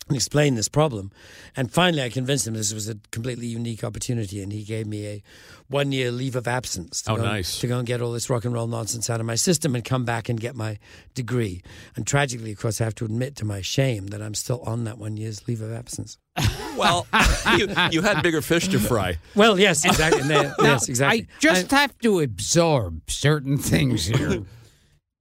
[0.07, 1.11] and explain this problem.
[1.55, 5.05] And finally, I convinced him this was a completely unique opportunity, and he gave me
[5.07, 5.23] a
[5.69, 7.01] one-year leave of absence.
[7.03, 7.59] To Oh, go, nice.
[7.61, 9.83] To go and get all this rock and roll nonsense out of my system and
[9.85, 10.77] come back and get my
[11.13, 11.61] degree.
[11.95, 14.83] And tragically, of course, I have to admit to my shame that I'm still on
[14.83, 16.17] that one year's leave of absence.
[16.75, 17.05] Well,
[17.59, 19.19] you, you had bigger fish to fry.
[19.35, 20.21] Well, yes, exactly.
[20.21, 21.27] And there- Now, yes, exactly.
[21.31, 24.41] I just have to absorb certain things here.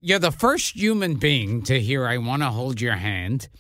[0.01, 3.51] You're the first human being to hear I Want to Hold Your Hand,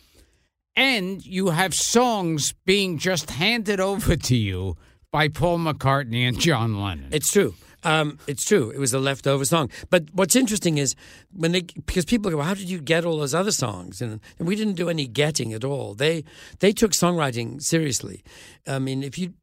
[0.76, 4.76] and you have songs being just handed over to you
[5.10, 7.08] by Paul McCartney and John Lennon.
[7.12, 7.54] It's true.
[7.84, 8.70] Um, it's true.
[8.70, 9.70] It was a leftover song.
[9.90, 10.94] But what's interesting is
[11.32, 14.46] when they because people go, "How did you get all those other songs?" And, and
[14.46, 15.94] we didn't do any getting at all.
[15.94, 16.24] They
[16.60, 18.22] they took songwriting seriously.
[18.66, 19.34] I mean, if you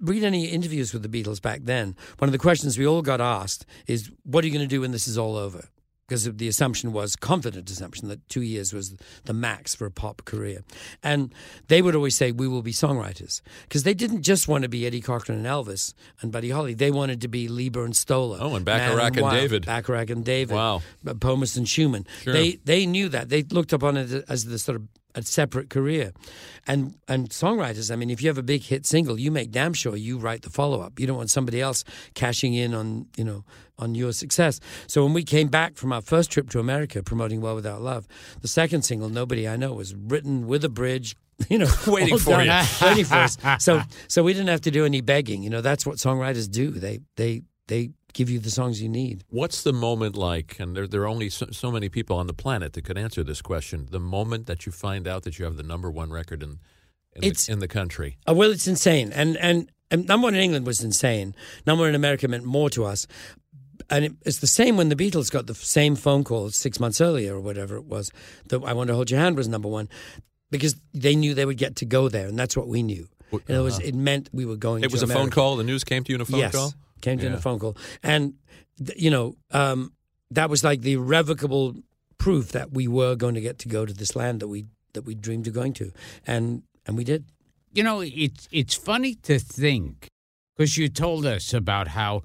[0.00, 3.20] read any interviews with the Beatles back then, one of the questions we all got
[3.20, 5.68] asked is, "What are you going to do when this is all over?"
[6.06, 10.24] Because the assumption was confident assumption that two years was the max for a pop
[10.24, 10.62] career,
[11.02, 11.34] and
[11.66, 14.86] they would always say we will be songwriters because they didn't just want to be
[14.86, 16.74] Eddie Cochran and Elvis and Buddy Holly.
[16.74, 18.38] They wanted to be Leiber and Stoller.
[18.40, 19.66] Oh, and Bacharach and Wild, David.
[19.66, 20.54] Bacharach and David.
[20.54, 20.82] Wow.
[21.04, 22.06] Pomus and Shuman.
[22.22, 22.32] Sure.
[22.32, 23.28] They they knew that.
[23.28, 24.82] They looked upon it as the sort of
[25.16, 26.12] a separate career,
[26.66, 27.90] and and songwriters.
[27.90, 30.42] I mean, if you have a big hit single, you make damn sure you write
[30.42, 31.00] the follow up.
[31.00, 31.82] You don't want somebody else
[32.14, 33.44] cashing in on you know
[33.78, 34.60] on your success.
[34.86, 38.06] So when we came back from our first trip to America promoting World Without Love,
[38.40, 41.16] the second single, Nobody I Know, was written with a bridge.
[41.50, 42.86] You know, Waiting for done, you.
[42.86, 43.36] waiting for us.
[43.58, 45.42] So, so we didn't have to do any begging.
[45.42, 46.70] You know, that's what songwriters do.
[46.70, 49.16] They, they, they give you the songs you need.
[49.30, 50.50] What's the moment like?
[50.58, 53.22] And there, there are only so, so many people on the planet that could answer
[53.22, 53.86] this question.
[53.90, 56.58] The moment that you find out that you have the number one record in
[57.14, 58.16] in, It's- the, in the country.
[58.28, 59.70] Uh, well, it's insane, and and.
[59.88, 61.32] And number one in England was insane.
[61.64, 63.06] Number one in America meant more to us.
[63.88, 67.00] and it, it's the same when the Beatles got the same phone call six months
[67.00, 68.10] earlier or whatever it was.
[68.48, 69.88] That I Want to Hold Your Hand was number one
[70.50, 73.06] because they knew they would get to go there, and that's what we knew.
[73.30, 74.82] In other words, it meant we were going.
[74.82, 75.54] It was a phone call.
[75.54, 76.74] The news came to you in a phone yes, call.
[77.00, 77.38] Came to in Yeah.
[77.38, 78.34] a phone call, and
[78.96, 79.92] you know um,
[80.30, 81.74] that was like the irrevocable
[82.18, 85.02] proof that we were going to get to go to this land that we that
[85.02, 85.92] we dreamed of going to,
[86.26, 87.24] and and we did.
[87.72, 90.08] You know, it's it's funny to think
[90.56, 92.22] because you told us about how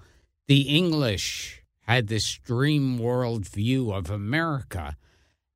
[0.47, 4.95] the English had this dream world view of America,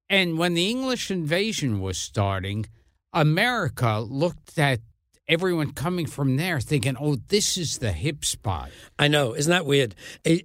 [0.10, 2.66] and when the English invasion was starting,
[3.14, 4.82] America looked at
[5.28, 9.66] everyone coming from there, thinking, "Oh, this is the hip spot." I know, isn't that
[9.66, 9.96] weird?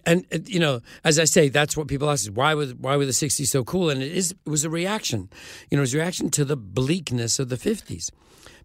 [0.06, 2.96] And uh, you know, as I say, that's what people ask: is why were why
[2.96, 3.90] were the '60s so cool?
[3.90, 5.28] And it is it was a reaction,
[5.70, 8.10] you know, it was a reaction to the bleakness of the '50s,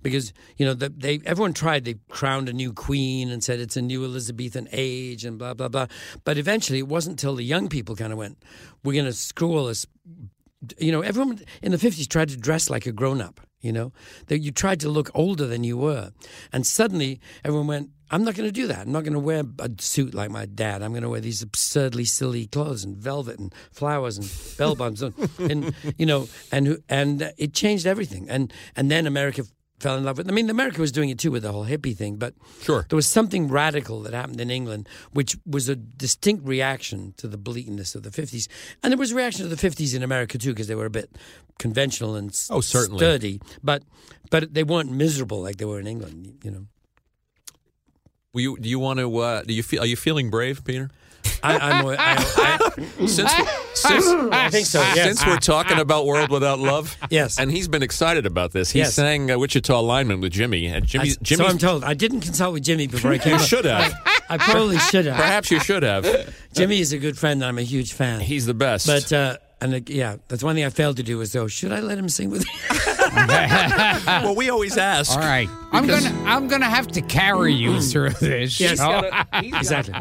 [0.01, 3.77] because you know the, they everyone tried they crowned a new queen and said it's
[3.77, 5.87] a new Elizabethan age and blah blah blah,
[6.23, 8.37] but eventually it wasn't until the young people kind of went,
[8.83, 9.85] we're going to screw all this.
[10.77, 13.41] You know, everyone in the '50s tried to dress like a grown up.
[13.61, 13.93] You know,
[14.27, 16.11] that you tried to look older than you were,
[16.53, 18.81] and suddenly everyone went, I'm not going to do that.
[18.81, 20.83] I'm not going to wear a suit like my dad.
[20.83, 25.01] I'm going to wear these absurdly silly clothes and velvet and flowers and bell buttons
[25.01, 28.29] and, and you know and and it changed everything.
[28.29, 29.43] And and then America
[29.79, 30.27] fell in love with.
[30.29, 32.85] I mean, America was doing it too with the whole hippie thing, but Sure.
[32.89, 37.37] there was something radical that happened in England, which was a distinct reaction to the
[37.37, 38.47] bleakness of the 50s.
[38.81, 40.89] And there was a reaction to the 50s in America too, because they were a
[40.89, 41.09] bit
[41.59, 42.99] conventional and Oh, certainly.
[42.99, 43.83] sturdy, but
[44.31, 46.39] but they weren't miserable like they were in England.
[46.43, 46.67] You know.
[48.33, 49.17] Will you, do you want to?
[49.17, 49.81] Uh, do you feel?
[49.81, 50.89] Are you feeling brave, Peter?
[51.43, 53.31] I, I'm, I, I, Since
[53.73, 54.79] since I think so.
[54.79, 55.05] Yes.
[55.05, 57.37] since we're talking about World Without Love, Yes.
[57.39, 58.71] and he's been excited about this.
[58.71, 58.93] He Yes.
[58.95, 61.09] sang uh, Wichita Lineman with Jimmy, and I, Jimmy.
[61.09, 61.45] so Jimmy.
[61.45, 61.83] I'm told.
[61.83, 63.33] I didn't consult with Jimmy before I came.
[63.33, 63.41] you up.
[63.45, 63.93] should have.
[64.29, 65.17] I probably should have.
[65.17, 66.33] Perhaps you should have.
[66.53, 68.21] Jimmy is a good friend, and I'm a huge fan.
[68.21, 68.87] He's the best.
[68.87, 71.71] but uh, and uh, yeah, that's one thing I failed to do is though, Should
[71.71, 72.51] I let him sing with me?
[74.07, 75.11] well, we always ask.
[75.13, 78.59] All right, I'm Because- gonna I'm gonna have to carry you through this.
[78.59, 78.77] Yes.
[78.79, 79.09] show.
[79.33, 79.93] exactly.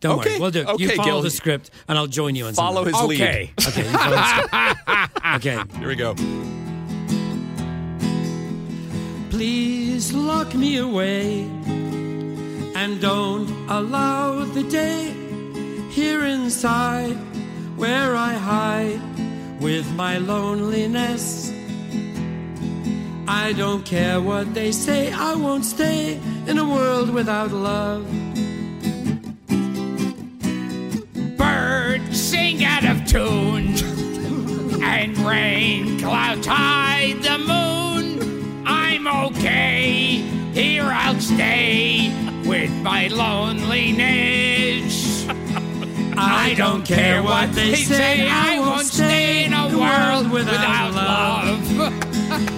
[0.00, 0.30] Don't Okay.
[0.30, 0.40] worry.
[0.40, 0.60] We'll do.
[0.62, 0.68] it.
[0.80, 1.22] you Okay, follow Gil.
[1.22, 3.10] the script, and I'll join you on Follow something.
[3.10, 3.52] his Okay.
[3.58, 3.68] lead.
[3.68, 3.82] Okay.
[3.84, 5.12] You follow the script.
[5.36, 5.58] Okay.
[5.78, 6.14] Here we go.
[9.30, 11.42] Please lock me away
[12.74, 15.12] and don't allow the day
[15.90, 17.16] here inside
[17.76, 19.00] where I hide
[19.60, 21.52] with my loneliness.
[23.28, 28.06] I don't care what they say, I won't stay in a world without love.
[31.36, 33.74] Birds sing out of tune,
[34.82, 38.64] and rain clouds hide the moon.
[38.66, 40.22] I'm okay,
[40.52, 42.10] here I'll stay
[42.46, 45.05] with my loneliness.
[46.18, 52.12] I don't care what they say, I won't stay in a world without love.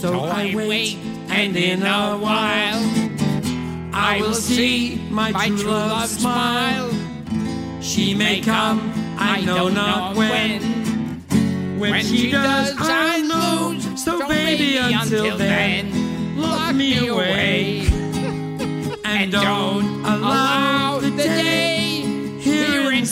[0.00, 0.96] So I wait,
[1.28, 2.82] and in a while,
[3.92, 6.90] I will see my true love smile.
[7.82, 10.62] She may come, I know not when.
[11.78, 14.02] When she does, I lose.
[14.02, 17.86] So baby, until then, lock me away.
[19.04, 20.79] And don't allow the day here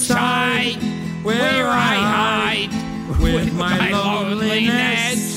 [0.08, 0.76] inside
[1.22, 5.36] where I hide with my loneliness.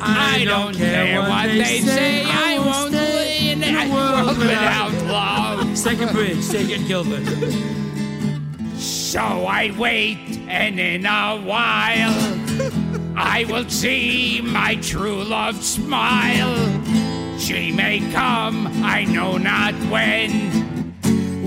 [0.00, 5.76] I don't care what they say, I won't live in a world without love.
[5.76, 7.26] Second bridge, second Gilbert.
[8.78, 12.14] So I wait, and in a while,
[13.14, 17.38] I will see my true love smile.
[17.38, 20.61] She may come, I know not when.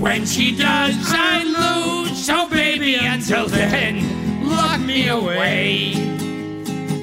[0.06, 2.24] When she does, I lose.
[2.24, 5.94] So, baby, until then, lock me away.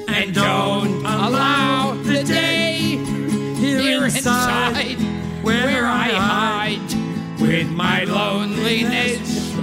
[0.08, 2.96] And don't allow the day
[3.58, 4.96] here inside
[5.44, 9.54] where I hide with my loneliness.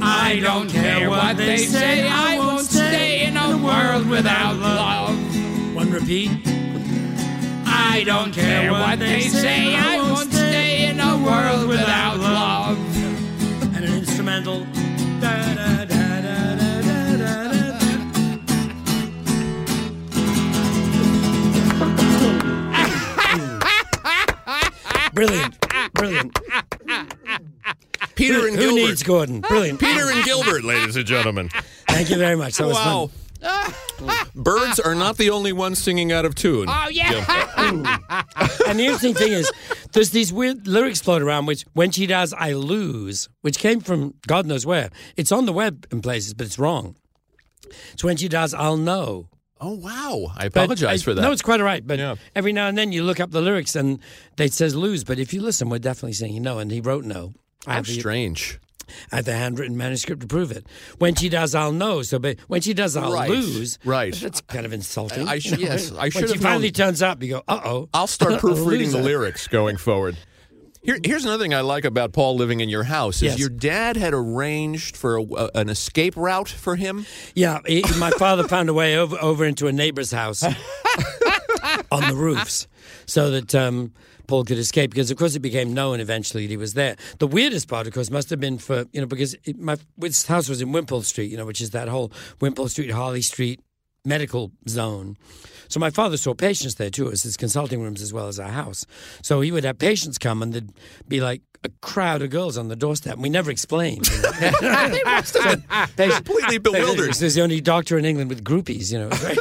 [0.00, 5.16] I don't care what they say, I won't stay in a world without love.
[5.74, 6.30] One repeat.
[7.66, 10.29] I don't care what they say, I won't stay in a
[11.22, 12.78] world without love.
[13.76, 14.64] And an instrumental.
[15.20, 16.00] Da, da, da.
[25.12, 25.56] Brilliant.
[25.94, 26.38] Brilliant.
[28.14, 28.74] Peter Who, and who Gilbert.
[28.76, 29.40] needs Gordon?
[29.40, 29.80] Brilliant.
[29.80, 31.50] Peter and Gilbert, ladies and gentlemen.
[31.88, 32.56] Thank you very much.
[32.56, 33.06] That was Wow.
[33.08, 33.19] fun.
[34.34, 36.66] Birds are not the only ones singing out of tune.
[36.68, 37.24] Oh yeah.
[38.66, 39.50] and the interesting thing is,
[39.92, 44.14] there's these weird lyrics float around, which when she does, I lose, which came from
[44.26, 44.90] God knows where.
[45.16, 46.96] It's on the web in places, but it's wrong.
[47.96, 49.28] So when she does, I'll know.
[49.62, 50.32] Oh wow!
[50.36, 51.20] I But apologize I- for that.
[51.20, 51.86] No, it's quite all right.
[51.86, 52.14] But Yeah.
[52.34, 53.98] every now and then you look up the lyrics and
[54.36, 55.04] they says lose.
[55.04, 56.58] But if you listen, we're definitely singing no.
[56.58, 57.34] And he wrote no.
[57.66, 58.58] I How have, strange.
[59.12, 60.66] I have the handwritten manuscript to prove it.
[60.98, 62.02] When she does, I'll know.
[62.02, 63.30] So, but when she does, I'll Right.
[63.30, 63.78] lose.
[63.84, 64.14] Right.
[64.20, 65.28] That's kind of insulting.
[65.28, 67.42] I- I should- yes, I When should she have finally known- turns up, you go,
[67.48, 67.88] uh oh.
[67.94, 70.16] I'll start proofreading the lyrics going forward.
[70.82, 73.38] Here, here's another thing I like about Paul living in your house is Yes.
[73.38, 77.04] your dad had arranged for a, a- an escape route for him.
[77.34, 80.42] Yeah, he, my father found a way over over into a neighbor's house
[81.90, 82.66] on the roofs,
[83.06, 83.92] so that um,
[84.26, 84.90] Paul could escape.
[84.90, 86.96] Because of course it became known eventually that he was there.
[87.18, 89.76] The weirdest part, of course, must have been for you know because it, my
[90.26, 93.60] house was in Wimpole Street, you know, which is that whole Wimpole Street, Harley Street
[94.04, 95.16] medical zone.
[95.68, 98.48] So my father saw patients there too, as his consulting rooms as well as our
[98.50, 98.84] house.
[99.22, 100.72] So he would have patients come, and there'd
[101.06, 103.14] be like a crowd of girls on the doorstep.
[103.14, 104.08] And we never explained.
[104.40, 107.16] They must have been completely bewildered.
[107.16, 109.08] He's the only doctor in England with groupies, you know.
[109.08, 109.38] Right?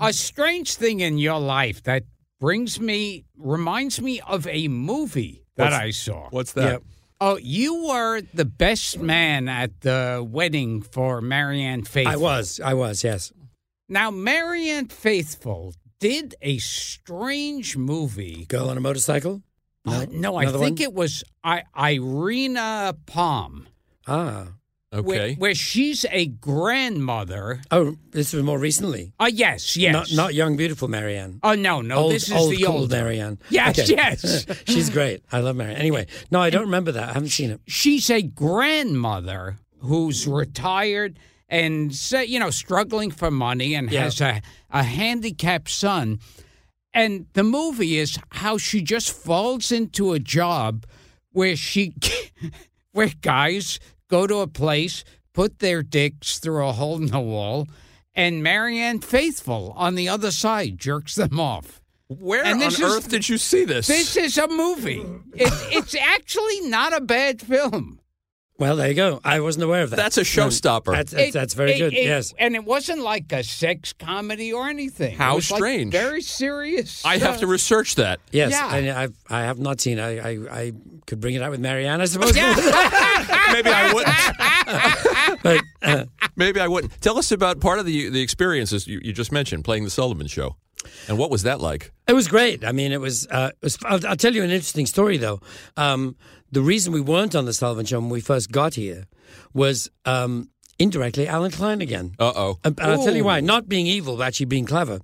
[0.00, 2.04] Now, a strange thing in your life that
[2.40, 6.28] brings me, reminds me of a movie that I saw.
[6.30, 6.72] What's that?
[6.72, 6.82] Yep.
[7.20, 12.14] Oh, you were the best man at the wedding for Marianne Faithfull.
[12.14, 13.30] I was, I was, yes.
[13.90, 18.46] Now, Marianne Faithfull did a strange movie.
[18.48, 19.42] Girl on a motorcycle.
[19.86, 20.84] Uh, no, I Another think one?
[20.84, 23.68] it was I, Irina Palm,
[24.06, 24.59] Ah, where,
[24.92, 25.36] Okay.
[25.38, 27.60] where she's a grandmother.
[27.70, 29.12] oh, this was more recently.
[29.20, 29.92] Uh, yes, yes.
[29.92, 31.38] Not, not young, beautiful Marianne.
[31.44, 32.90] Oh no, no, old, this is old, the old.
[32.90, 33.38] Marianne.
[33.50, 33.94] Yes, Okay.
[33.94, 34.46] yes.
[34.66, 35.22] She's great.
[35.30, 35.76] I love Marianne.
[35.78, 37.10] Anyway, no, I don't remember that.
[37.10, 37.60] I haven't seen it.
[37.68, 41.18] she's a grandmother who's retired
[41.48, 41.92] and
[42.28, 44.02] you know struggling for money and Yeah.
[44.04, 46.18] has a, a handicapped son
[46.92, 50.84] and the movie is how she just falls into a job
[51.32, 51.94] where she
[52.92, 53.78] where guys
[54.10, 57.68] go to a place put their dicks through a hole in the wall
[58.14, 61.80] and Marianne Faithfull on the other side jerks them off.
[62.08, 63.86] Where on is- earth did you see this?
[63.86, 65.00] This is a movie.
[65.34, 67.99] It, it's actually not a bad film.
[68.60, 69.20] Well, there you go.
[69.24, 69.96] I wasn't aware of that.
[69.96, 70.92] That's a showstopper.
[70.92, 71.94] That's, that's, It- that's very it- good.
[71.94, 72.34] it- yes.
[72.38, 75.16] and it wasn't like a sex comedy or anything.
[75.16, 75.92] How It was, like, strange.
[75.92, 77.02] very serious.
[77.04, 78.20] I have to research that.
[78.32, 78.74] Yes, yeah.
[78.76, 79.98] and I've, I have not seen.
[79.98, 80.72] I, I, I
[81.06, 82.34] could bring it out with Marianne, I suppose.
[82.34, 82.50] Maybe
[83.70, 85.42] I wouldn't.
[85.42, 86.04] but uh,
[86.36, 87.00] Maybe I wouldn't.
[87.00, 90.26] Tell us about part of the the experiences you, you just mentioned, playing the Sullivan
[90.26, 90.56] Show,
[91.08, 91.92] and what was that like?
[92.06, 92.64] It was great.
[92.64, 93.26] I mean, it was.
[93.30, 95.40] Uh, it was I'll, I'll tell you an interesting story, though.
[95.76, 96.16] Um,
[96.52, 99.06] the reason we weren't on the Sullivan Show when we first got here
[99.54, 102.14] was um, indirectly Allen Klein again.
[102.18, 102.58] Uh oh.
[102.64, 103.40] And and I'll tell you why.
[103.40, 105.00] Not being evil, but actually being clever.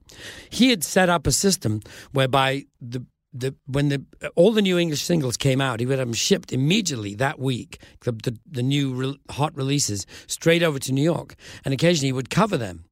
[0.50, 1.80] He had set up a system
[2.12, 6.08] whereby the the when the all the new English singles came out, he would have
[6.08, 7.80] them shipped immediately that week.
[8.00, 12.12] The the, the new re- hot releases straight over to New York, and occasionally he
[12.12, 12.84] would cover them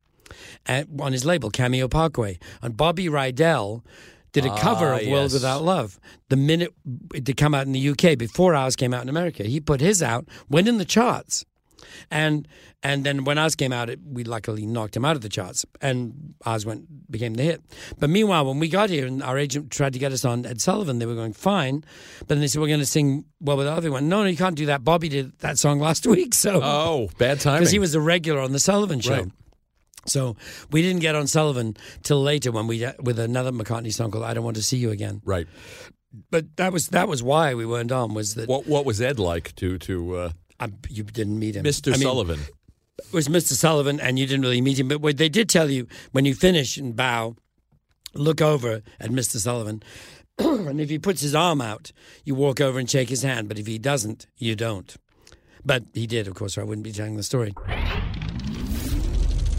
[0.67, 2.39] at, on his label Cameo Parkway.
[2.63, 3.83] And Bobby Rydell
[4.35, 5.33] did a cover Ah, of World.
[5.33, 6.75] Without Love the minute
[7.15, 9.45] it had come out in the UK before ours came out in America.
[9.45, 11.45] He put his out, went in the charts.
[12.11, 12.49] And
[12.83, 15.65] and then when ours came out, it, we luckily knocked him out of the charts,
[15.81, 17.63] and ours went became the hit.
[17.99, 20.61] But meanwhile, when we got here and our agent tried to get us on Ed
[20.61, 21.85] Sullivan, they were going fine,
[22.21, 24.09] but then they said we're going to sing well with other one.
[24.09, 24.83] No, no, you can't do that.
[24.85, 27.61] Bobby did that song last week, so Oh, bad timing.
[27.61, 29.15] because he was a regular on the Sullivan show.
[29.23, 29.29] Right.
[30.07, 30.37] So
[30.71, 34.35] we didn't get on Sullivan till later when we with another McCartney song called "I
[34.35, 35.47] Don't Want to See You Again." right.
[36.31, 38.15] But that was that was why we weren't on.
[38.15, 40.31] Was that What what was Ed like to to uh,
[40.61, 41.89] I, you didn't meet him, Mr.
[41.89, 42.41] I mean, Sullivan?
[42.99, 43.55] It was Mr.
[43.55, 44.89] Sullivan, and you didn't really meet him.
[44.89, 47.35] But what they did tell you when you finish and bow,
[48.15, 49.39] look over at Mr.
[49.39, 49.83] Sullivan,
[50.39, 51.91] and if he puts his arm out,
[52.25, 53.49] you walk over and shake his hand.
[53.49, 54.97] But if he doesn't, you don't.
[55.65, 57.55] But he did, of course, or I wouldn't be telling the story.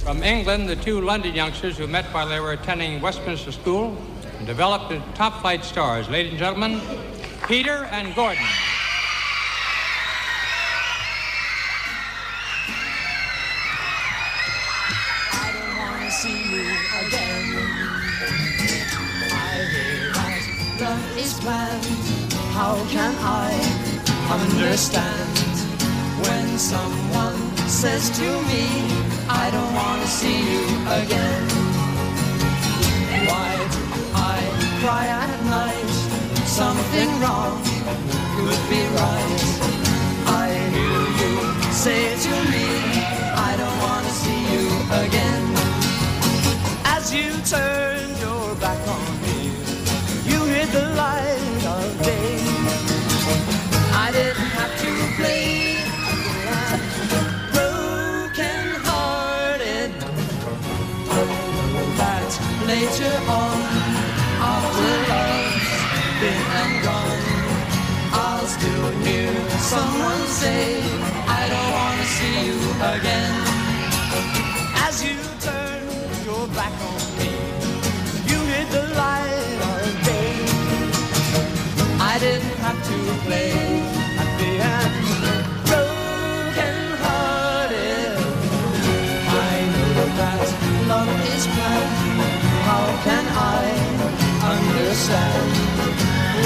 [0.06, 3.98] From England, the two London youngsters who met while they were attending Westminster School
[4.38, 6.08] and developed into top flight stars.
[6.08, 6.80] Ladies and gentlemen,
[7.48, 8.46] Peter and Gordon.
[20.86, 21.40] Love is.
[22.54, 23.50] How can I
[24.30, 25.65] understand
[26.28, 28.66] when someone says to me,
[29.30, 30.66] I don't want to see you
[31.02, 31.44] again.
[33.30, 33.82] Why do
[34.34, 34.38] I
[34.82, 35.92] cry at night?
[36.62, 37.62] Something wrong
[38.36, 39.42] could be right.
[40.42, 41.34] I hear you
[41.72, 42.68] say to me,
[43.50, 44.66] I don't want to see you
[45.06, 45.44] again.
[46.96, 49.40] As you turn your back on me,
[50.30, 52.40] you hit the light of day.
[54.06, 54.45] I didn't
[62.86, 63.58] later on,
[64.54, 65.70] after love's
[66.22, 67.24] been and gone,
[68.14, 70.82] I'll still hear someone say,
[71.40, 72.60] I don't wanna see you
[72.94, 73.36] again.
[74.88, 75.18] As you
[75.48, 75.82] turn
[76.26, 77.32] your back on me,
[78.30, 80.36] you hit the light of day.
[82.12, 83.85] I didn't have to play
[94.96, 95.52] understand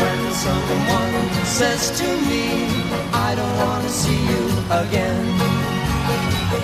[0.02, 2.50] when someone says to me,
[3.14, 5.26] I don't want to see you again?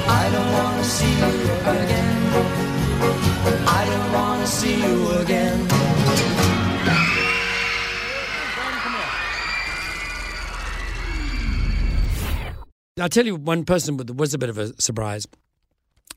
[0.10, 1.30] I don't want to see you
[1.62, 2.18] again.
[3.68, 5.68] I don't want to see you again.
[13.00, 15.28] I'll tell you one person that was a bit of a surprise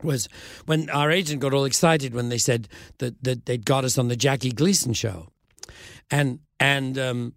[0.02, 0.28] was
[0.64, 4.08] when our agent got all excited when they said that, that they'd got us on
[4.08, 5.28] the Jackie Gleason show.
[6.10, 7.34] And and um,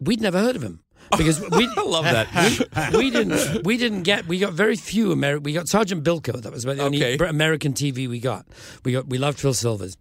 [0.00, 0.80] we'd never heard of him.
[1.18, 2.92] Because we I love that.
[2.92, 6.40] we, we didn't we didn't get we got very few Ameri- we got Sergeant Bilko
[6.40, 7.16] that was about the only Okay.
[7.16, 8.46] Br- American TV we got
[8.84, 9.96] we got we loved Phil Silvers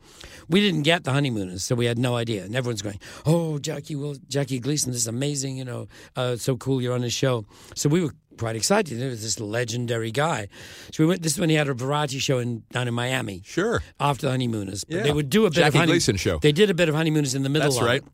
[0.47, 3.95] we didn't get the honeymooners so we had no idea and everyone's going oh Jackie
[3.95, 7.45] Will Jackie Gleason this is amazing you know uh, so cool you're on his show
[7.75, 10.47] so we were quite excited it was this legendary guy
[10.91, 13.41] so we went this is when he had a variety show in down in Miami
[13.45, 13.81] Sure.
[13.99, 15.03] after the honeymooners but Yeah.
[15.03, 16.39] they would do a bit of Jackie honey- Gleason show.
[16.39, 18.01] they did a bit of honeymooners in the middle That's of right.
[18.01, 18.07] it.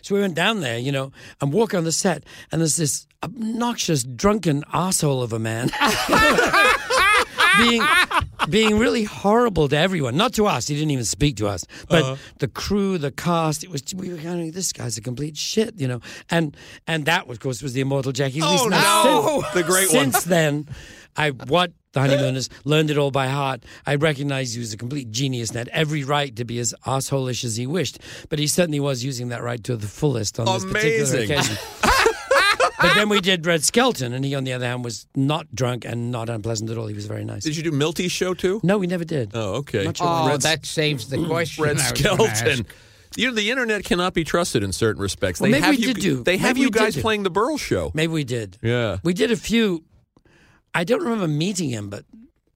[0.00, 3.06] So we went down there, you know, and walk on the set, and there's this
[3.22, 5.70] obnoxious, drunken asshole of a man
[7.58, 7.82] being
[8.50, 10.16] being really horrible to everyone.
[10.16, 12.16] Not to us; he didn't even speak to us, but Uh-huh.
[12.38, 13.64] the crew, the cast.
[13.64, 16.00] It was we were kind of this guy's a complete shit, you know.
[16.30, 19.42] And and that, of course, was the immortal Jackie Oh, no!
[19.42, 20.12] since- The great one.
[20.12, 20.68] Since then,
[21.16, 23.64] I what the honeymooners learned it all by heart.
[23.86, 27.42] I recognized he was a complete genius and had every right to be as assholish
[27.42, 30.64] as he wished, but he certainly was using that right to the fullest on this
[30.70, 31.56] particular occasion.
[32.80, 35.84] but then we did Red Skelton, and he, on the other hand, was not drunk
[35.84, 36.86] and not unpleasant at all.
[36.86, 37.44] He was very nice.
[37.44, 38.60] Did you do Milty's show too?
[38.62, 39.30] no, we never did.
[39.34, 39.84] Oh, okay.
[39.84, 41.26] Not sure Oh, Red- that saves the hmm.
[41.26, 41.64] question.
[41.64, 42.36] Red I was gonna ask.
[42.38, 42.66] Skelton.
[43.16, 45.40] You know, the internet cannot be trusted in certain respects.
[45.40, 47.30] Well, they maybe have we you, did do- They have maybe you guys playing the
[47.30, 47.90] Berle show.
[47.94, 48.58] Maybe we did.
[48.62, 48.98] Yeah.
[49.04, 49.84] We did a few.
[50.74, 52.04] I don't remember meeting him, but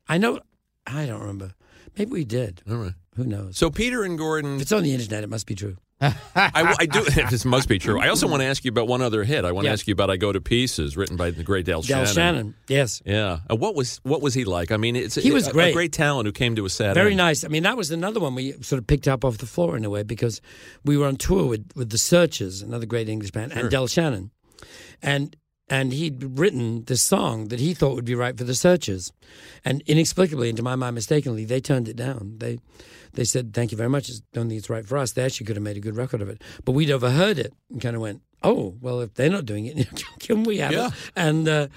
[0.06, 0.40] I know.
[0.86, 1.54] I don't remember.
[1.96, 2.62] Maybe we did.
[2.68, 2.92] All right.
[3.16, 3.56] Who knows?
[3.56, 5.76] So Peter and Gordon, if it's on the internet, it must be true.
[6.00, 7.04] I, I do.
[7.30, 8.00] This must be true.
[8.00, 9.44] I also want to ask you about one other hit.
[9.44, 11.82] I want to ask you about "I Go to Pieces," written by the great Dale,
[11.82, 12.54] Del Shannon.
[12.68, 13.02] Yes.
[13.04, 13.40] Yeah.
[13.50, 14.72] Uh, what was what was he like?
[14.72, 15.70] I mean, it's He was a, great.
[15.70, 17.18] A great talent who came to a sad Very end.
[17.18, 17.44] nice.
[17.44, 19.84] I mean, that was another one we sort of picked up off the floor in
[19.84, 20.40] a way because
[20.84, 24.30] we were on tour with, with the Searchers, another great English band, and Del Shannon,
[25.02, 25.36] and
[25.70, 29.12] and he'd written this song that he thought would be right for the Searchers,
[29.64, 32.34] and inexplicably, and to my mind, mistakenly, they turned it down.
[32.38, 32.58] They
[33.12, 34.10] they said, "Thank you very much.
[34.10, 36.20] I don't think it's right for us." They actually could have made a good record
[36.20, 39.46] of it, but we'd overheard it and kind of went, "Oh, well, if they're not
[39.46, 40.88] doing it, can we have Yeah.
[40.88, 41.68] it?" And uh,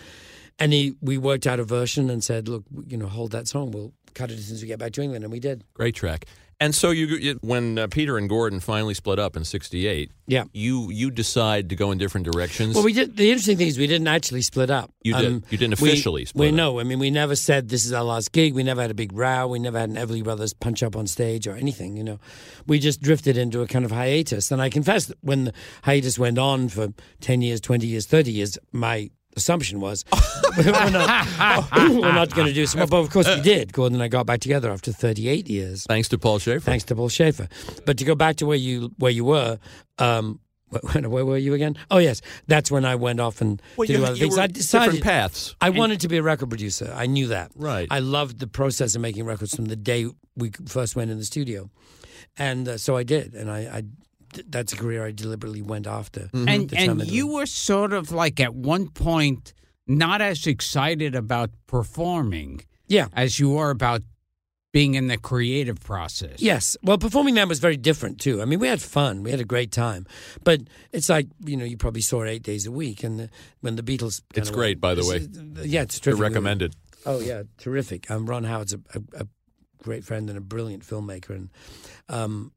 [0.60, 3.72] and he we worked out a version and said, "Look, you know, hold that song.
[3.72, 5.64] We'll cut it as soon as we get back to England," and we did.
[5.74, 6.26] Great track.
[6.64, 10.46] And so you, when uh, Peter and Gordon finally split up in '68, Yeah.
[10.54, 12.74] you you decide to go in different directions.
[12.76, 13.18] Well, we did.
[13.18, 14.86] The interesting thing is we didn't actually split up.
[14.86, 15.44] Um, You did.
[15.50, 16.56] You didn't we- officially split We up.
[16.56, 16.80] no.
[16.80, 18.54] I mean, we never said this is our last gig.
[18.54, 19.48] We never had a big row.
[19.48, 21.98] We never had an Everly Brothers punch up on stage or anything.
[21.98, 22.20] You know,
[22.66, 24.50] we just drifted into a kind of hiatus.
[24.52, 25.54] And I confess that when the
[25.84, 30.06] hiatus went on for ten years, twenty years, thirty years, my assumption was
[30.58, 30.92] we're not,
[31.78, 32.88] not going to do some.
[32.88, 33.74] But of course, we did.
[33.74, 35.86] Gordon and I got back together after thirty-eight years.
[35.88, 36.60] thanks to Paul Shaffer.
[36.60, 37.48] Thanks to Paul Shaffer.
[37.86, 39.60] But to go back to where you where you were,
[40.00, 41.78] um, where, where were you again?
[41.92, 44.38] Oh yes, that's when I went off and Well, to you, other you things.
[44.38, 45.56] I decided different paths.
[45.62, 46.92] I wanted to be a record producer.
[46.96, 47.52] I knew that.
[47.56, 47.88] Right.
[47.92, 51.26] I loved the process of making records from the day we first went in the
[51.26, 51.70] studio,
[52.38, 53.34] and uh, so I did.
[53.36, 53.84] And I, I
[54.48, 56.22] that's a career I deliberately went after.
[56.34, 56.50] Mm-hmm.
[56.50, 59.54] And and you were sort of like at one point
[59.88, 63.08] not as excited about performing Yeah.
[63.14, 64.02] as you were about
[64.72, 66.42] being in the creative process.
[66.42, 66.76] Yes.
[66.82, 68.42] Well, performing then was very different too.
[68.42, 69.22] I mean, we had fun.
[69.24, 70.08] We had a great time.
[70.44, 70.62] But
[70.92, 73.04] it's like, you know, you probably saw it eight days a week.
[73.04, 73.30] And the,
[73.62, 74.22] when the Beatles.
[74.36, 75.28] It's kinda great, went- by the way.
[75.68, 76.22] Yeah, it's They're terrific.
[76.34, 76.76] recommended.
[77.06, 78.10] Oh yeah, terrific.
[78.10, 79.28] Um, Ron Howard's a, a, a
[79.84, 81.50] great friend and a brilliant filmmaker, and
[82.10, 82.52] um,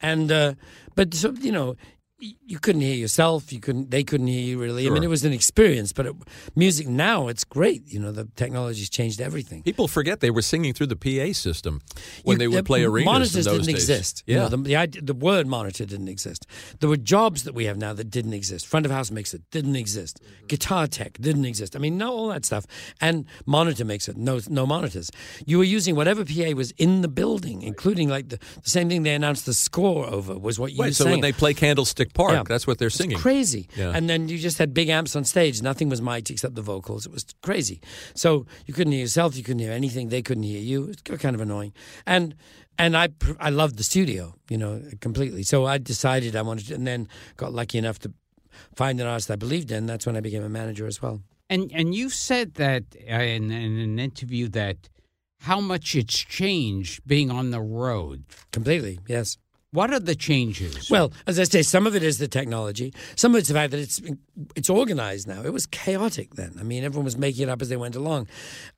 [0.00, 0.54] and uh,
[0.94, 1.76] but so you know,
[2.18, 3.52] you couldn't hear yourself.
[3.52, 3.90] You couldn't.
[3.90, 4.86] They couldn't hear you really.
[4.86, 5.92] I mean, it was an experience.
[5.92, 6.14] But it,
[6.54, 7.82] music now, it's great.
[7.86, 9.62] You know, the technology's changed everything.
[9.62, 11.82] People forget they were singing through the PA system
[12.24, 13.04] when You- they would the play arenas.
[13.04, 13.68] Monitors didn't days.
[13.68, 14.22] exist.
[14.26, 14.56] You Yeah, know, the,
[14.86, 16.46] the, the word monitor didn't exist.
[16.80, 18.66] There were jobs that we have now that didn't exist.
[18.66, 20.18] Front of house mixer didn't exist.
[20.48, 21.76] Guitar tech didn't exist.
[21.76, 22.64] I mean, no, all that stuff.
[23.00, 25.10] And monitor mixer, no, no monitors.
[25.44, 29.02] You were using whatever PA was in the building, including like the, the same thing
[29.02, 32.05] they announced the score over was what you Right, were so when they play Candlestick
[32.14, 32.42] Park, Yeah.
[32.46, 33.18] that's what they're It's singing.
[33.18, 33.68] crazy.
[33.76, 33.92] Yeah.
[33.94, 35.62] And then you just had big amps on stage.
[35.62, 37.06] Nothing was mic'd except the vocals.
[37.06, 37.80] It was crazy.
[38.14, 39.36] So you couldn't hear yourself.
[39.36, 40.08] You couldn't hear anything.
[40.08, 40.84] They couldn't hear you.
[40.90, 41.72] It was kind of annoying.
[42.06, 42.34] And
[42.78, 45.42] and I pr- I loved the studio, you know, completely.
[45.42, 48.12] So I decided I wanted to, and then got lucky enough to
[48.74, 49.86] find an artist I believed in.
[49.86, 51.22] That's when I became a manager as well.
[51.48, 54.76] And and you said that uh, in, in an interview that
[55.40, 58.24] how much it's changed being on the road.
[58.52, 59.38] Completely, yes.
[59.72, 60.90] What are the changes?
[60.90, 62.94] Well, as I say, some of it is the technology.
[63.16, 64.00] Some of it's the fact that it's
[64.54, 65.42] it's organized now.
[65.42, 66.54] It was chaotic then.
[66.58, 68.28] I mean, everyone was making it up as they went along.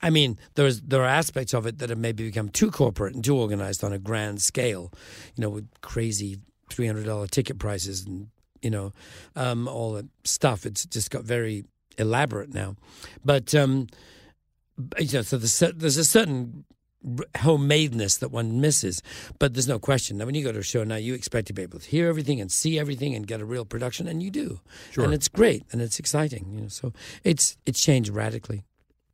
[0.01, 3.23] I mean, there's there are aspects of it that have maybe become too corporate and
[3.23, 4.93] too organized on a grand scale.
[5.37, 8.29] You know, with crazy three hundred dollar ticket prices and
[8.63, 8.93] you know
[9.37, 10.65] um, all that stuff.
[10.65, 11.65] It's just got very
[11.99, 12.77] elaborate now.
[13.25, 13.89] But um,
[14.99, 16.65] you know, so there's, there's a certain
[17.37, 19.03] homemadeness that one misses.
[19.39, 20.19] But there's no question.
[20.19, 22.09] Now, when you go to a show now, you expect to be able to hear
[22.09, 24.61] everything and see everything and get a real production, and you do.
[24.91, 25.05] Sure.
[25.05, 26.47] And it's great and it's exciting.
[26.55, 26.93] You know, so
[27.25, 28.65] it's it's changed radically.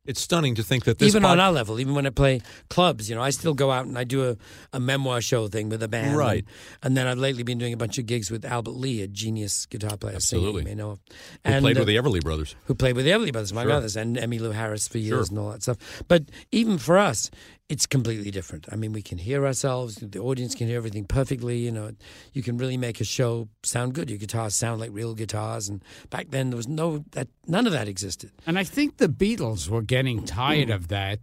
[0.07, 2.41] It's stunning to think that this even pod- on our level, even when I play
[2.69, 4.37] clubs, you know, I still go out and I do a,
[4.71, 6.15] a memoir show thing with a band.
[6.15, 6.45] Right.
[6.83, 9.07] And, and then I've lately been doing a bunch of gigs with Albert Lee, a
[9.07, 10.13] genius guitar player.
[10.13, 10.61] Absolutely.
[10.61, 10.91] you may know.
[10.91, 10.99] of.
[11.09, 12.55] who And, played uh, with the Everly Brothers.
[12.65, 13.71] who played with the Everly Brothers, my Sure.
[13.71, 15.37] others, and Emmylou Harris for years Sure.
[15.37, 16.03] and all that stuff.
[16.07, 17.31] But even for us,
[17.67, 18.67] it's completely different.
[18.71, 19.95] I mean, we can hear ourselves.
[19.95, 21.57] The audience can hear everything perfectly.
[21.57, 21.91] You know,
[22.33, 24.09] you can really make a show sound good.
[24.09, 25.67] Your guitars sound like real guitars.
[25.67, 27.27] And back then, there was no that.
[27.47, 28.31] None of that existed.
[28.45, 30.75] and I think the Beatles were getting tired mm.
[30.75, 31.19] of that,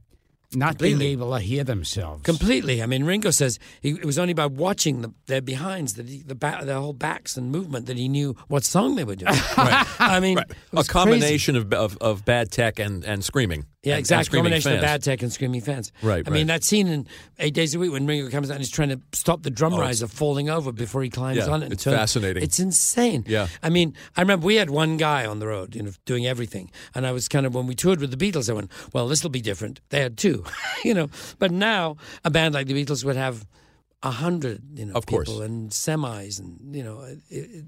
[0.53, 2.22] not being able to hear themselves.
[2.24, 2.82] Completely.
[2.82, 6.22] I mean, Ringo says he, it was only by watching the, their behinds, that he,
[6.22, 9.32] the back, their whole backs and movement, that he knew what song they were doing.
[9.57, 9.86] right.
[10.01, 13.66] I mean, it A combination of, of of bad tech and, and screaming.
[13.85, 14.37] Yeah, and- and exactly.
[14.39, 14.76] Combination fans.
[14.83, 15.91] of bad tech and screaming fans.
[16.03, 17.07] Right, I mean, that scene in
[17.41, 19.74] Eight Days a Week when Ringo comes out and he's trying to stop the drum
[19.74, 21.72] Oh, riser falling over before he climbs Yeah, on it.
[21.72, 22.43] it's turns- fascinating.
[22.45, 23.24] It's insane.
[23.26, 23.49] Yeah.
[23.62, 26.70] I mean, I remember we had one guy on the road, you know, doing everything,
[26.95, 29.22] and I was kind of when we toured with the Beatles, I went, "Well, this
[29.24, 30.45] will be different." They had two,
[30.85, 31.09] you know,
[31.41, 33.47] but now a band like the Beatles would have
[34.05, 35.28] a hundred, you know, Of course.
[35.28, 37.64] people and semis, and you know, it, it,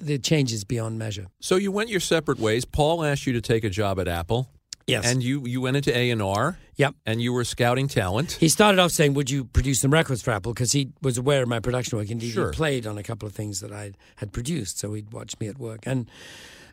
[0.00, 1.26] the changes beyond measure.
[1.40, 2.64] So you went your separate ways.
[2.64, 4.48] Paul asked you to take a job at Apple.
[4.86, 5.06] Yes.
[5.06, 6.58] And you, you went into A and R.
[6.76, 6.94] Yep.
[7.06, 8.32] And you were scouting talent.
[8.32, 11.42] He started off saying, "Would you produce some records for Apple?" Because he was aware
[11.42, 12.10] of my production work.
[12.10, 12.50] Indeed, Sure.
[12.50, 15.46] he played on a couple of things that I had produced, so he'd watched me
[15.48, 15.80] at work.
[15.86, 16.10] And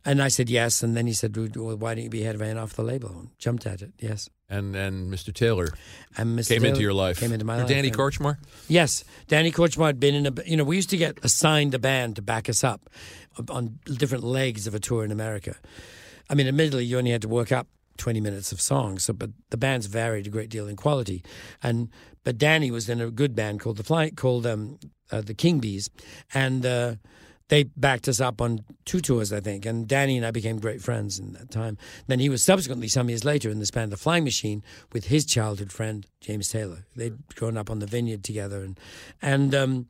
[0.03, 0.81] and I said yes.
[0.83, 3.09] And then he said, "Well, why don't you be head of A&R for the label?"
[3.11, 3.91] And jumped at it.
[3.99, 4.27] Yes.
[4.49, 5.31] And and Mr.
[5.33, 5.67] Taylor
[6.17, 6.49] And Mr.
[6.49, 7.19] came into your life.
[7.19, 7.67] Came into my Or life.
[7.69, 8.37] Danny and- Korchmar.
[8.67, 10.33] Yes, Danny Korchmar had been in a.
[10.45, 12.89] You know, we used to get assigned a band to back us up
[13.49, 15.55] on different legs of a tour in America.
[16.29, 17.67] I mean, admittedly, you only had to work up
[18.01, 21.23] twenty minutes of songs, so but the bands varied a great deal in quality,
[21.61, 21.89] and
[22.23, 24.79] but Danny was in a good band called the Flight called um,
[25.11, 25.89] uh, the King Bees,
[26.33, 26.65] and.
[26.65, 26.95] Uh,
[27.51, 30.81] they backed us up on two tours, I think, and Danny and I became great
[30.81, 31.77] friends in that time.
[32.07, 35.25] Then he was subsequently, some years later, in this band, The Flying Machine, with his
[35.25, 36.85] childhood friend James Taylor.
[36.95, 38.79] They'd grown up on the vineyard together, and
[39.21, 39.87] and um,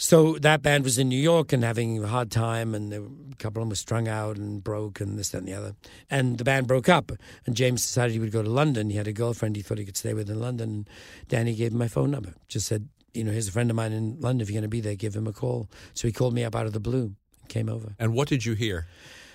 [0.00, 3.36] so that band was in New York and having a hard time, and were, a
[3.36, 5.74] couple of them were strung out and broke, and this, that, and the other.
[6.08, 7.10] And the band broke up,
[7.44, 8.90] and James decided he would go to London.
[8.90, 10.68] He had a girlfriend he thought he could stay with in London.
[10.70, 10.88] And
[11.28, 13.92] Danny gave him my phone number, just said, you know, here's a friend of mine
[13.92, 14.40] in London.
[14.42, 15.68] If you're going to be there, give him a call.
[15.94, 17.94] So he called me up out of the blue, and came over.
[17.98, 18.86] And what did you hear?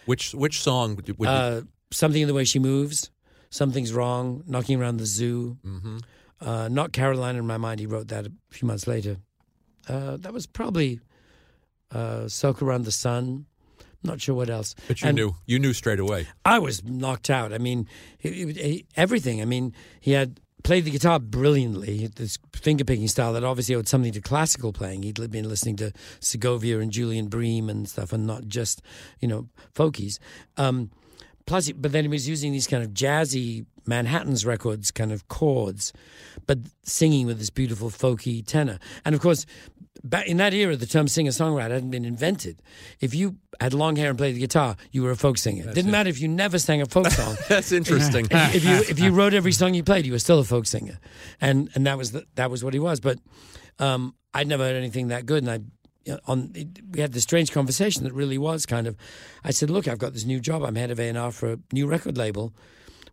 [0.05, 1.61] Which which song would, would Uh,
[1.91, 3.11] something in the way she moves,
[3.49, 5.57] something's wrong, knocking around the zoo.
[5.64, 5.97] hmm
[6.41, 7.80] Uh, not Carolina in my mind.
[7.80, 9.18] He wrote that a few months later.
[9.88, 11.00] Uh, that was probably
[11.92, 13.46] uh, Circle Around the Sun.
[14.04, 14.76] Not sure what else.
[14.88, 16.28] But you And knew you knew straight away.
[16.44, 17.54] I was knocked out.
[17.54, 19.42] I mean, he, he- everything.
[19.42, 22.08] I mean, he had played the guitar brilliantly.
[22.08, 25.04] This finger picking style that obviously owed something to classical playing.
[25.04, 28.82] He'd been listening to Segovia and Julian Bream and stuff, and not just
[29.22, 30.20] you know folkies.
[30.58, 30.92] Um,
[31.46, 35.92] plus, but then he was using these kind of jazzy Manhattan's records kind of chords,
[36.48, 38.80] but singing with this beautiful folky tenor.
[39.04, 39.46] And of course,
[40.04, 42.62] back in that era, the term singer songwriter hadn't been invented.
[43.00, 45.72] If you had long hair and played the guitar, you were a folk singer.
[45.74, 47.36] Didn't matter if you never sang a folk song.
[47.50, 48.28] That's interesting.
[48.30, 50.66] if, if you if you wrote every song you played, you were still a folk
[50.66, 51.00] singer,
[51.39, 53.00] and and that was the, that was what he was.
[53.00, 53.20] But
[53.80, 55.60] um, I'd never heard anything that good, and I
[56.06, 56.54] you know, on
[56.91, 58.98] we had this strange conversation that really was kind of.
[59.44, 60.64] I said, "Look, I've got this new job.
[60.64, 62.54] I'm head of A and R for a new record label.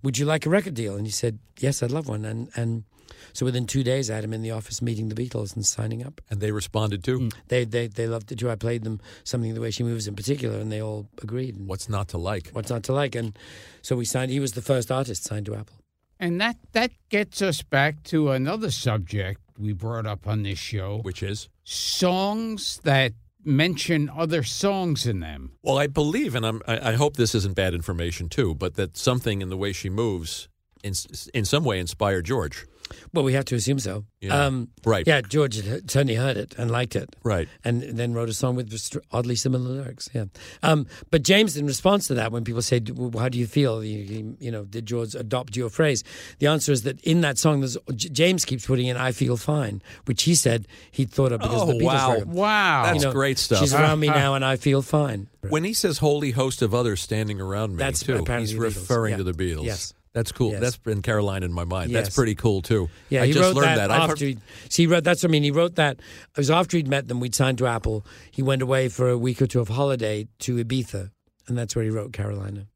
[0.02, 2.84] Would you like a record deal?" And he said, "Yes, I'd love one." And and
[3.32, 6.04] so within two days, I had him in the office meeting the Beatles and signing
[6.04, 6.20] up.
[6.30, 7.20] And they responded too.
[7.20, 7.34] Mm.
[7.48, 8.50] They they they loved it too.
[8.50, 11.56] I played them something the way she moves in particular, and they all agreed.
[11.56, 12.50] And What's not to like?
[12.52, 13.14] what's not to like?
[13.14, 13.38] And
[13.82, 14.30] so we signed.
[14.30, 15.76] He was the first artist signed to Apple.
[16.22, 20.98] And that, that gets us back to another subject we brought up on this show
[21.02, 21.48] Which is?
[21.64, 25.52] songs that mention other songs in them.
[25.62, 28.96] Well, I believe, and I'm, I, I hope this isn't bad information too, but that
[28.98, 30.48] something in the way she moves,
[30.82, 30.92] in
[31.32, 32.66] in some way, inspired George.
[33.12, 34.04] Well, we have to assume so.
[34.20, 34.46] Yeah.
[34.46, 35.06] Um, Right.
[35.06, 37.14] Yeah, George certainly heard it and liked it.
[37.22, 37.48] Right.
[37.64, 38.70] And then wrote a song with
[39.12, 40.08] oddly similar lyrics.
[40.14, 40.24] Yeah.
[40.62, 42.80] Um, but James, in response to that, when people say,
[43.18, 46.02] "How do you feel?" You, you know, did George adopt your phrase?
[46.38, 49.82] The answer is that in that song, there's, James keeps putting in "I feel fine,"
[50.06, 52.12] which he said he'd thought of because Oh, the Beatles wow.
[52.14, 52.26] it.
[52.26, 52.82] Wow.
[52.84, 53.58] That's You know, great stuff.
[53.60, 55.28] She's around me now, and I feel fine.
[55.48, 59.16] When he says "holy host of others standing around me," That's too, he's referring Yeah.
[59.18, 59.64] to the Beatles.
[59.64, 59.92] Yes.
[60.12, 60.50] That's cool.
[60.50, 60.60] Yes.
[60.60, 61.94] That's been Carolina in my mind.
[61.94, 62.88] That's pretty cool too.
[63.10, 63.90] Yeah, I he just wrote learned that, that.
[63.92, 64.24] I've heard- after
[64.72, 65.44] he, wrote that's what I mean.
[65.44, 67.20] He wrote that it was after he'd met them.
[67.20, 68.04] We'd signed to Apple.
[68.30, 71.10] He went away for a week or two of holiday to Ibiza,
[71.46, 72.66] and that's where he wrote Carolina.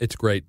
[0.00, 0.44] It's great.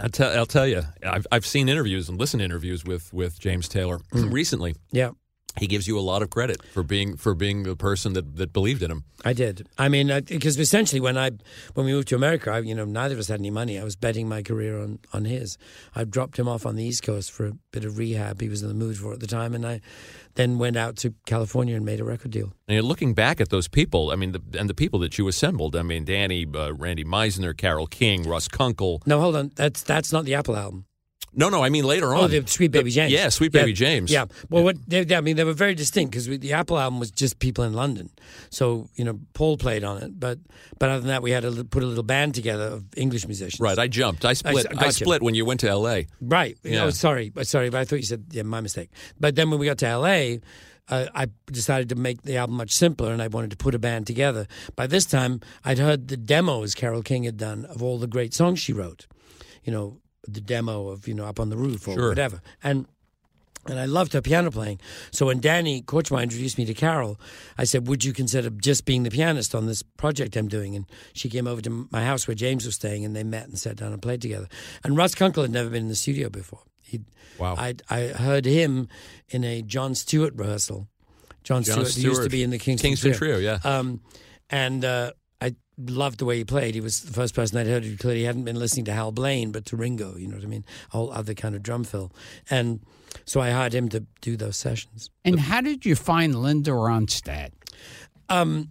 [0.00, 3.38] I'll tell, I'll tell you, I've, I've seen interviews and listened to interviews with, with
[3.38, 4.32] James Taylor Mm.
[4.32, 4.74] recently.
[4.90, 5.10] Yeah,
[5.56, 8.52] He gives you a lot of credit for being for being the person that, that
[8.52, 9.04] believed in him.
[9.24, 9.66] I did.
[9.76, 11.30] I mean, because essentially when I
[11.74, 13.78] when we moved to America, I, you know, neither of us had any money.
[13.78, 15.58] I was betting my career on on his.
[15.96, 18.40] I dropped him off on the East Coast for a bit of rehab.
[18.40, 19.80] He was in the mood for at the time, and I
[20.34, 22.52] then went out to California and made a record deal.
[22.68, 25.26] And you're looking back at those people, I mean, the, and the people that you
[25.26, 25.74] assembled.
[25.74, 29.02] I mean, Danny, uh, Randy Meisner, Carole King, Russ Kunkel.
[29.06, 29.50] No, hold on.
[29.56, 30.84] That's that's not the Apple album.
[31.34, 32.24] No, no, I mean later on.
[32.24, 33.12] Oh, the Sweet Baby James.
[33.12, 34.10] Yeah, Sweet Baby James.
[34.10, 34.26] Yeah.
[34.48, 37.38] Well, what they, I mean, they were very distinct because the Apple album was just
[37.38, 38.10] people in London.
[38.50, 40.38] So you know, Paul played on it, but
[40.78, 43.60] but other than that, we had to put a little band together of English musicians.
[43.60, 44.24] Right, I jumped.
[44.24, 44.66] I split.
[44.70, 44.92] I, gotcha.
[44.92, 46.06] split when you went to L.A.
[46.20, 46.56] Right.
[46.62, 46.84] Yeah.
[46.84, 47.32] Oh, sorry.
[47.42, 48.90] Sorry, but I thought you said yeah, my mistake.
[49.20, 50.38] But then when we got to LA,
[50.88, 53.78] uh, I decided to make the album much simpler, and I wanted to put a
[53.78, 54.46] band together.
[54.76, 58.34] By this time, I'd heard the demos Carole King had done of all the great
[58.34, 59.06] songs she wrote.
[59.64, 60.00] You know,
[60.32, 62.08] the demo of you know Up on the Roof or Sure.
[62.08, 62.86] whatever, and.
[63.66, 64.80] And I loved her piano playing.
[65.10, 67.20] So when Danny Korchmar introduced me to Carole,
[67.58, 70.74] I said, Would you consider just being the pianist on this project I'm doing?
[70.74, 73.58] And she came over to my house where James was staying, and they met and
[73.58, 74.48] sat down and played together.
[74.84, 76.62] And Russ Kunkel had never been in the studio before.
[76.80, 77.04] He'd,
[77.38, 77.56] Wow.
[77.58, 78.88] I I heard him
[79.28, 80.88] in a John Stewart rehearsal.
[81.44, 83.58] John, John Stewart, who used to be in the Kingston, Kingston Trio, yeah.
[83.64, 84.00] Um,
[84.48, 86.74] and uh, I loved the way he played.
[86.74, 89.52] He was the first person I'd heard who clearly hadn't been listening to Hal Blaine,
[89.52, 90.16] but to Ringo.
[90.16, 90.64] You know what I mean?
[90.88, 92.12] A whole other kind of drum fill.
[92.50, 92.80] And
[93.24, 95.10] so I hired him to do those sessions.
[95.24, 97.50] And how did you find Linda Ronstadt?
[98.28, 98.70] Um,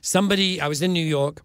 [0.00, 1.42] somebody, I was in New York.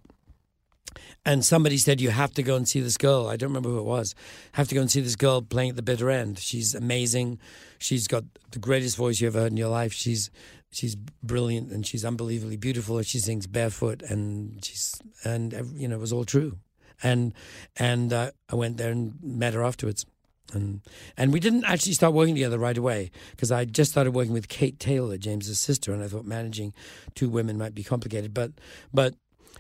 [1.24, 3.28] And somebody said, You have to go and see this girl.
[3.28, 4.16] I don't remember who it was.
[4.54, 6.40] Have to go and see this girl playing at the bitter end.
[6.40, 7.38] She's amazing.
[7.78, 9.94] She's got the greatest voice you ever heard in your life.
[9.94, 10.32] She's
[10.72, 12.98] she's brilliant and she's unbelievably beautiful.
[12.98, 16.58] And she sings barefoot and she's and you know it was all true.
[17.04, 17.34] And
[17.78, 20.06] and uh, I went there and met her afterwards.
[20.54, 20.82] And
[21.16, 24.50] and we didn't actually start working together right away because I just started working with
[24.50, 26.74] Kate Taylor, James's sister, and I thought managing
[27.16, 28.34] two women might be complicated.
[28.34, 28.52] But
[28.94, 29.16] but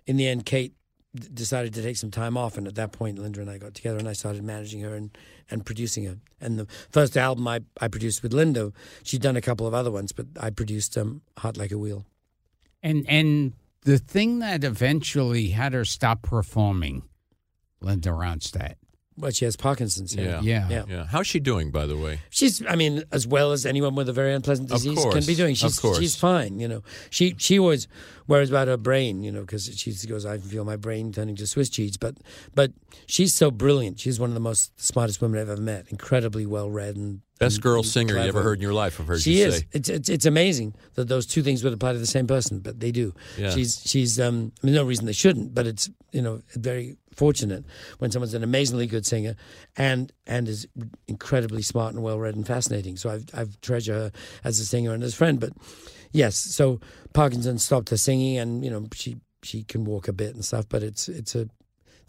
[0.05, 0.73] in the end, Kate
[1.15, 3.97] decided to take some time off, and at that point, Linda and I got together,
[3.97, 5.15] and I started managing her and,
[5.49, 6.17] and producing her.
[6.39, 8.71] And the first album I, I produced with Linda,
[9.03, 12.05] she'd done a couple of other ones, but I produced um, "Heart Like a Wheel."
[12.81, 17.03] And and the thing that eventually had her stop performing,
[17.81, 18.75] Linda Ronstadt.
[19.17, 20.15] Well, she has Parkinson's.
[20.15, 20.39] Yeah.
[20.41, 20.69] Yeah.
[20.69, 20.83] yeah.
[20.87, 21.05] Yeah.
[21.05, 22.21] How's she doing, by the way?
[22.29, 25.51] She's, I mean, as well as anyone with a very unpleasant disease can be doing.
[25.51, 25.99] of She's, course.
[25.99, 26.59] she's fine.
[26.59, 27.87] You know, she she always
[28.27, 29.21] worries about her brain.
[29.23, 31.97] You know, because she goes, I feel my brain turning to Swiss cheese.
[31.97, 32.15] But
[32.55, 32.71] but
[33.05, 33.99] she's so brilliant.
[33.99, 35.87] She's one of the most smartest women I've ever met.
[35.89, 39.21] Incredibly well read and Best girl singer you ever heard in your life, I've heard
[39.21, 39.57] She you is.
[39.57, 39.67] say.
[39.71, 42.79] It's, it's it's amazing that those two things would apply to the same person, but
[42.79, 43.13] they do.
[43.37, 43.49] Yeah.
[43.49, 44.51] She's she's um.
[44.61, 47.65] I mean, no reason they shouldn't, but it's you know very fortunate
[47.97, 49.35] when someone's an amazingly good singer
[49.75, 50.67] and and is
[51.07, 52.95] incredibly smart and well read and fascinating.
[52.95, 54.11] So I've I've treasure her
[54.43, 55.39] as a singer and as a friend.
[55.39, 55.53] But
[56.11, 56.79] yes, so
[57.13, 60.67] Parkinson stopped her singing, and you know she she can walk a bit and stuff,
[60.69, 61.49] but it's it's a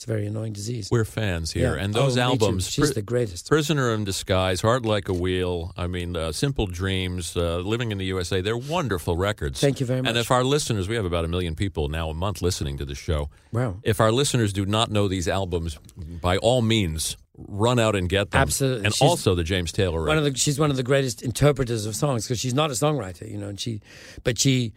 [0.02, 0.88] it's a very annoying disease.
[0.90, 1.76] We're fans here.
[1.76, 1.82] Yeah.
[1.84, 2.68] And those Oh, albums.
[2.68, 3.48] she's Pri- the greatest.
[3.48, 7.98] Prisoner in Disguise, Heart Like a Wheel, I mean, uh, Simple Dreams, uh, Living in
[7.98, 9.60] the USA, they're wonderful records.
[9.60, 10.08] Thank you very much.
[10.08, 12.84] And if our listeners, we have about a million people now a month listening to
[12.84, 13.30] the show.
[13.52, 13.76] Wow.
[13.84, 18.32] If our listeners do not know these albums, by all means, run out and get
[18.32, 18.40] them.
[18.42, 18.86] Absolutely.
[18.86, 21.86] And She's also the James Taylor one of the she's one of the greatest interpreters
[21.86, 23.80] of songs because she's not a songwriter, you know, and she,
[24.24, 24.72] but she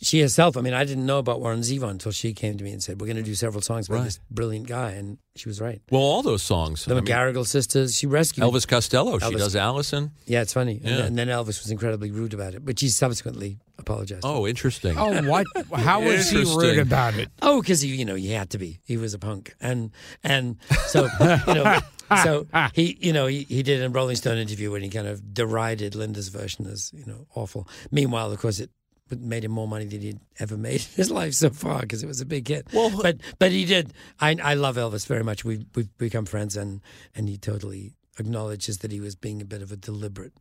[0.00, 2.70] she herself, I mean, I didn't know about Warren Zevon until she came to me
[2.72, 4.04] and said, "We're going to do several songs by Right.
[4.04, 5.82] this brilliant guy," and she was right.
[5.90, 6.84] Well, all those songs.
[6.84, 9.18] The I mean, sisters, she rescued Elvis Costello.
[9.18, 10.12] She does Alison.
[10.26, 10.80] Yeah, it's funny.
[10.84, 11.04] And, Yeah.
[11.04, 14.24] and then Elvis was incredibly rude about it, but she subsequently apologized.
[14.24, 14.96] Oh, interesting.
[14.96, 15.46] Oh, what?
[15.74, 17.28] How was he rude about it?
[17.42, 18.80] Oh, because you know, he had to be.
[18.84, 19.90] He was a punk, and
[20.22, 20.56] and
[20.86, 21.80] so you know,
[22.22, 25.34] so he, you know, he, he did a Rolling Stone interview when he kind of
[25.34, 27.68] derided Linda's version as you know awful.
[27.90, 28.70] Meanwhile, of course, it
[29.20, 32.06] made him more money than he'd ever made in his life so far because it
[32.06, 32.66] was a big hit.
[32.72, 33.92] Well- but but he did.
[34.20, 35.44] I I love Elvis very much.
[35.44, 36.80] We've we've become friends, and
[37.14, 40.32] and he totally acknowledges that he was being a bit of a deliberate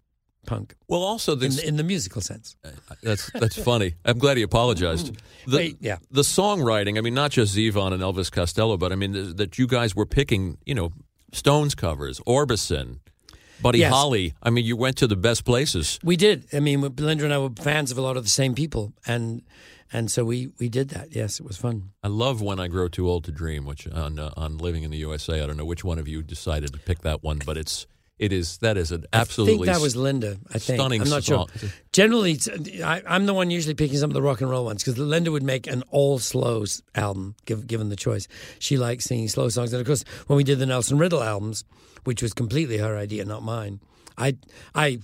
[0.46, 2.56] punk Well, also in, in the musical sense.
[2.66, 2.70] Uh,
[3.04, 3.94] that's that's funny.
[4.04, 5.14] I'm glad he apologized.
[5.14, 5.18] Mm.
[5.52, 5.98] The, Wait, yeah.
[6.10, 6.98] the songwriting.
[6.98, 9.96] I mean, not just Zevon and Elvis Costello, but I mean th- that you guys
[9.96, 10.58] were picking.
[10.66, 10.92] You know,
[11.32, 13.00] Stones covers, Orbison,
[13.62, 13.92] Buddy Yes.
[13.94, 14.34] Holly.
[14.42, 16.00] I mean, you went to the best places.
[16.04, 16.46] We did.
[16.54, 19.42] I mean, Belinda and I were fans of a lot of the same people, and
[19.94, 21.16] and so we we did that.
[21.16, 21.92] Yes, it was fun.
[22.04, 24.92] I love when I grow too old to dream, which on uh, on living in
[24.92, 25.42] the USA.
[25.42, 27.88] I don't know which one of you decided to pick that one, but it's
[28.18, 30.38] it is that is an absolutely I think that was Linda.
[30.54, 31.48] I think stunning I'm not song.
[31.58, 31.70] sure.
[31.92, 32.40] Generally,
[32.84, 35.32] I, I'm the one usually picking some of the rock and roll ones because Linda
[35.32, 38.28] would make an all slows album, give, given the choice.
[38.60, 41.64] She likes singing slow songs, and of course, when we did the Nelson Riddle albums,
[42.04, 43.80] which was completely her idea, not mine.
[44.18, 44.38] I
[44.76, 45.00] I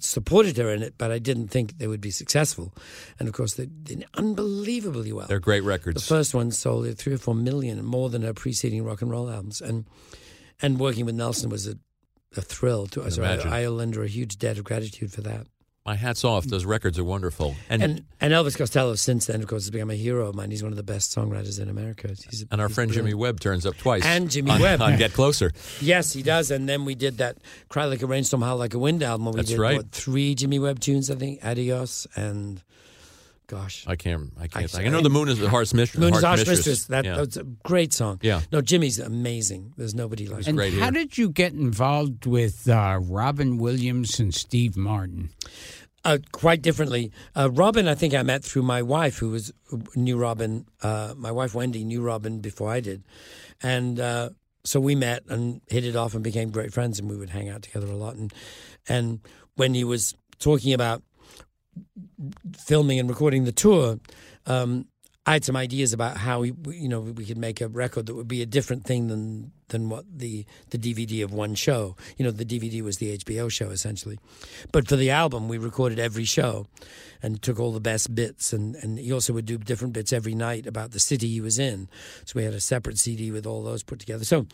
[0.00, 2.72] supported her in it, but I didn't think they would be successful.
[3.18, 5.26] And of course, they did unbelievably well.
[5.26, 6.02] They're great records.
[6.02, 9.10] The first one sold at three or four million, more than her preceding rock and
[9.10, 9.60] roll albums.
[9.60, 9.86] And
[10.60, 11.78] and working with Nelson was a,
[12.36, 13.18] a thrill to us.
[13.18, 13.36] I.
[13.36, 15.46] I owe Linda a huge debt of gratitude for that.
[15.88, 16.44] My hats off.
[16.44, 17.56] Those records are wonderful.
[17.70, 20.50] And And and Elvis Costello, since then, of course, has become a hero of mine.
[20.50, 22.08] He's one of the best songwriters in America.
[22.28, 23.14] He's a- and our he's friend Jimmy.
[23.14, 24.04] Webb turns up twice.
[24.04, 24.82] And Jimmy on, Webb.
[24.82, 25.50] on Get Closer.
[25.80, 26.50] Yes, he does.
[26.50, 27.38] And then we did that
[27.70, 29.24] "Cry Like a Rainstorm, Howl Like a Wind" album.
[29.24, 29.78] Where we That's did right.
[29.78, 31.42] what, three Jimmy Webb tunes, I think.
[31.42, 32.62] Adios and
[33.46, 34.30] gosh, I can't.
[34.38, 34.74] I can't.
[34.74, 35.98] I- I, know the moon is a harsh mistress.
[36.00, 36.84] Moon is a Harsh Mistress.
[36.88, 37.16] That, yeah.
[37.16, 38.18] That's a great song.
[38.20, 38.42] Yeah.
[38.52, 39.72] No, Jimmy's amazing.
[39.78, 40.48] There's nobody like him.
[40.50, 40.90] And great how here.
[40.92, 45.30] did you get involved with uh, Robin Williams and Steve Martin?
[46.04, 47.10] Uh, quite differently.
[47.34, 49.52] Uh, Robin, I think I met through my wife, who was
[49.96, 50.64] knew Robin.
[50.80, 53.02] Uh, my wife Wendy knew Robin before I did,
[53.62, 54.30] and uh,
[54.64, 57.48] so we met and hit it off and became great friends, and we would hang
[57.48, 58.14] out together a lot.
[58.14, 58.32] And
[58.88, 59.20] and
[59.56, 61.02] when he was talking about
[62.56, 63.98] filming and recording the tour,
[64.46, 64.86] um,
[65.28, 68.14] I had some ideas about how we, you know, we could make a record that
[68.14, 71.96] would be a different thing than than what the the DVD of one show.
[72.16, 74.18] You know, the DVD was the HBO show essentially,
[74.72, 76.66] but for the album, we recorded every show
[77.22, 78.54] and took all the best bits.
[78.54, 81.58] And and he also would do different bits every night about the city he was
[81.58, 81.90] in.
[82.24, 84.24] So we had a separate CD with all those put together.
[84.24, 84.46] So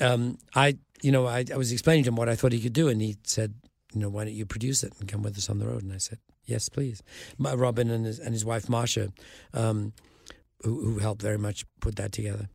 [0.00, 2.72] um, I, you know, I, I was explaining to him what I thought he could
[2.72, 3.52] do, and he said,
[3.92, 5.82] you know, why don't you produce it and come with us on the road?
[5.82, 6.18] And I said,
[6.48, 7.02] yes, please.
[7.38, 9.12] My, Robin and his, and his wife Marsha,
[9.54, 9.92] um,
[10.64, 12.48] who, who helped very much put that together.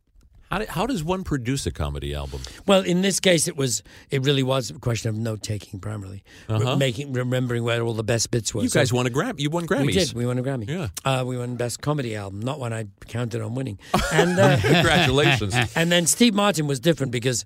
[0.50, 2.40] How, do- how does one produce a comedy album?
[2.66, 6.22] Well, in this case, it was it really was a question of note taking primarily,
[6.48, 6.76] Uh-huh.
[6.76, 8.62] making remembering where all the best bits were.
[8.62, 9.34] You So guys won a Gram.
[9.38, 9.86] You won Grammys.
[9.86, 10.12] We did.
[10.12, 10.68] We won a Grammy.
[10.68, 10.88] Yeah.
[11.04, 13.78] uh, we won best comedy album, not one I counted on winning.
[14.12, 15.54] And uh, Congratulations.
[15.74, 17.44] and then Steve Martin was different because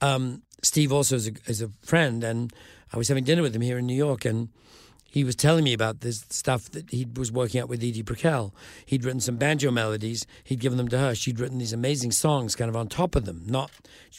[0.00, 2.52] um, Steve also is a, is a friend, and
[2.92, 4.48] I was having dinner with him here in New York, and
[5.18, 8.54] he was telling me about this stuff that he was working out with Edie Brickell.
[8.86, 10.26] He'd written some banjo melodies.
[10.44, 11.14] He'd given them to her.
[11.14, 13.42] She'd written these amazing songs, kind of on top of them.
[13.44, 13.70] Not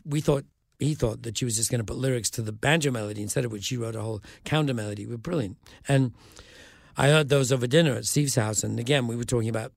[0.06, 0.44] we thought.
[0.78, 3.44] He thought that she was just going to put lyrics to the banjo melody, instead
[3.44, 5.06] of which she wrote a whole counter melody.
[5.06, 5.58] We're brilliant.
[5.90, 6.14] And
[6.96, 8.64] I heard those over dinner at Steve's house.
[8.64, 9.74] And again, we were talking about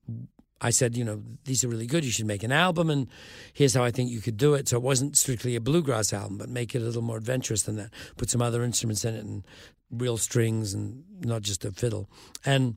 [0.62, 2.04] I said, you know, these are really good.
[2.04, 3.08] You should make an album, and
[3.52, 4.68] here's how I think you could do it.
[4.68, 7.76] So it wasn't strictly a bluegrass album, but make it a little more adventurous than
[7.76, 7.90] that.
[8.16, 9.44] Put some other instruments in it and
[9.92, 12.08] real strings, and not just a fiddle,
[12.44, 12.76] and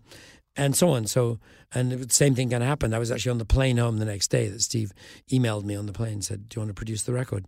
[0.55, 1.07] and so on.
[1.07, 1.39] So
[1.73, 2.93] and the same thing kind of happened.
[2.95, 4.91] I was actually on the plane home the next day that Steve
[5.31, 7.45] emailed me on the plane and said, "Do you want to produce the record?"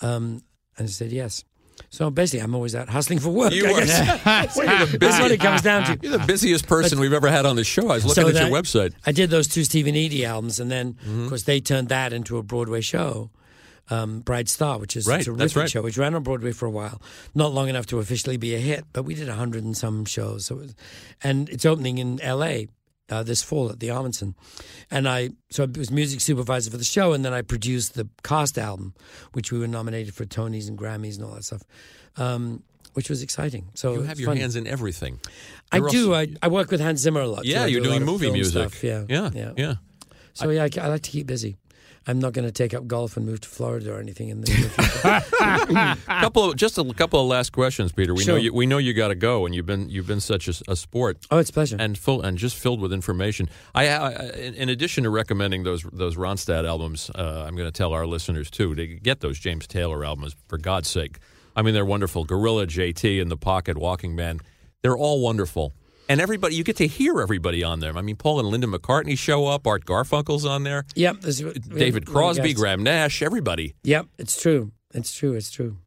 [0.00, 0.42] Um,
[0.76, 1.44] and I said yes.
[1.90, 3.52] So basically, I'm always out hustling for work.
[3.52, 3.80] You are.
[3.84, 5.98] That's what it comes down to.
[6.08, 7.88] You're the busiest person we've ever had on the show.
[7.90, 8.92] I was looking So at your website.
[9.06, 11.22] I did those two Steve and Edie albums, and then Mm-hmm.
[11.24, 13.30] of course they turned that into a Broadway show,
[13.90, 15.70] um, Bright Star, which is Right, a terrific right.
[15.70, 17.00] show, which ran on Broadway for a while,
[17.34, 20.04] not long enough to officially be a hit, but we did a hundred and some
[20.04, 20.46] shows.
[20.46, 20.74] So, it was,
[21.22, 22.68] and it's opening in L.A.
[23.10, 24.34] Uh, this fall at the Ahmanson,
[24.90, 28.08] and I so I was music supervisor for the show, and then I produced the
[28.22, 28.94] cast album,
[29.34, 31.62] which we were nominated for Tonys and Grammys and all that stuff,
[32.16, 32.62] um,
[32.94, 33.68] which was exciting.
[33.74, 34.38] So You have your fun.
[34.38, 35.20] hands in everything.
[35.70, 36.14] I You're do.
[36.14, 37.44] also- I, I work with Hans Zimmer a lot.
[37.44, 38.70] yeah, I you're do doing movie music.
[38.70, 38.82] Stuff.
[38.82, 39.52] Yeah, yeah, yeah.
[39.54, 39.74] yeah.
[40.32, 41.58] So yeah, I, I like to keep busy.
[42.06, 44.50] I'm not going to take up golf and move to Florida or anything in the
[44.50, 45.96] future.
[46.20, 48.14] couple of, just a couple of last questions, Peter.
[48.14, 50.48] We know you, we know you got to go, and you've been you've been such
[50.48, 51.26] a, a sport.
[51.30, 51.76] oh, it's a pleasure.
[51.78, 53.48] and full and just filled with information.
[53.74, 57.76] I, I in in addition to recommending those those Ronstadt albums, uh, I'm going to
[57.76, 61.18] tell our listeners too to get those James Taylor albums for God's sake.
[61.56, 62.24] I mean, they're wonderful.
[62.24, 64.40] Gorilla, JT, in the Pocket, Walking Man,
[64.82, 65.72] they're all wonderful.
[66.08, 67.96] And everybody, you get to hear everybody on there.
[67.96, 69.66] I mean, Paul and Linda McCartney show up.
[69.66, 70.84] Art Garfunkel's on there.
[70.94, 71.22] yep.
[71.22, 72.52] have David a lot of Crosby.
[72.52, 73.74] Graham Nash, everybody.
[73.84, 74.72] Yep, it's true.
[74.92, 75.32] It's true.
[75.34, 75.78] It's true.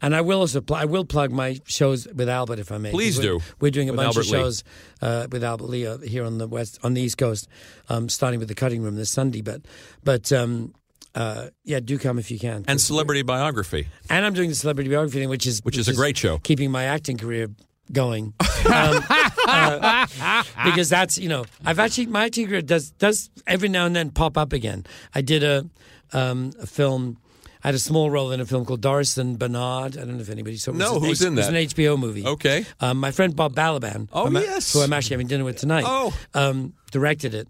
[0.00, 2.90] And I will also pl- I will plug my shows with Albert if I may.
[2.90, 3.40] Please we're, do.
[3.60, 4.64] We're doing a With bunch Albert of shows
[5.02, 7.48] uh, with Albert Lee uh, here on the west on the East Coast,
[7.88, 9.40] um, starting with the Cutting Room this Sunday.
[9.40, 9.62] But
[10.04, 10.72] but um,
[11.16, 12.64] uh, yeah, do come if you can.
[12.68, 15.94] And celebrity biography, and I'm doing the celebrity biography thing, which is which is a
[15.94, 16.38] great show.
[16.38, 17.48] keeping my acting career
[17.90, 18.34] going
[18.72, 19.02] um,
[19.48, 24.10] uh, because that's you know I've actually my acting does does every now and then
[24.10, 24.84] pop up again.
[25.14, 25.66] I did a
[26.12, 27.18] um, a film.
[27.64, 29.96] I had a small role in a film called Doris and Bernard.
[29.96, 30.70] I don't know if anybody saw.
[30.70, 30.74] it.
[30.74, 32.24] It No, an who's H- in It was an HBO movie.
[32.24, 32.64] Okay.
[32.80, 34.08] Um, my friend Bob Balaban.
[34.12, 34.72] Oh, who yes.
[34.72, 35.84] who I'm actually having dinner with tonight.
[35.86, 36.14] Oh.
[36.34, 37.48] um, directed it,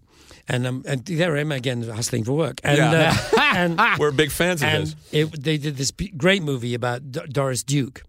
[0.48, 2.58] and um, and there I am again hustling for work.
[2.64, 3.14] And Yeah.
[3.36, 4.96] uh, and We're big fans of and his.
[5.12, 8.02] it, they did this great movie about D- Doris Duke.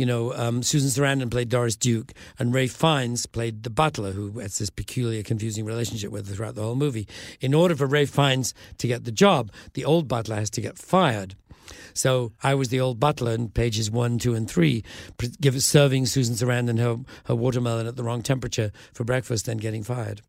[0.00, 4.38] You know, um, Susan Sarandon played Doris Duke, and Ralph Fiennes played the butler, who
[4.38, 7.06] has this peculiar, confusing relationship with her throughout the whole movie.
[7.42, 10.78] In order for Ralph Fiennes to get the job, the old butler has to get
[10.78, 11.34] fired.
[11.92, 14.84] So I was the old butler in pages one, two, and three,
[15.18, 16.96] pre- give, serving Susan Sarandon her,
[17.26, 20.22] her watermelon at the wrong temperature for breakfast, and getting fired.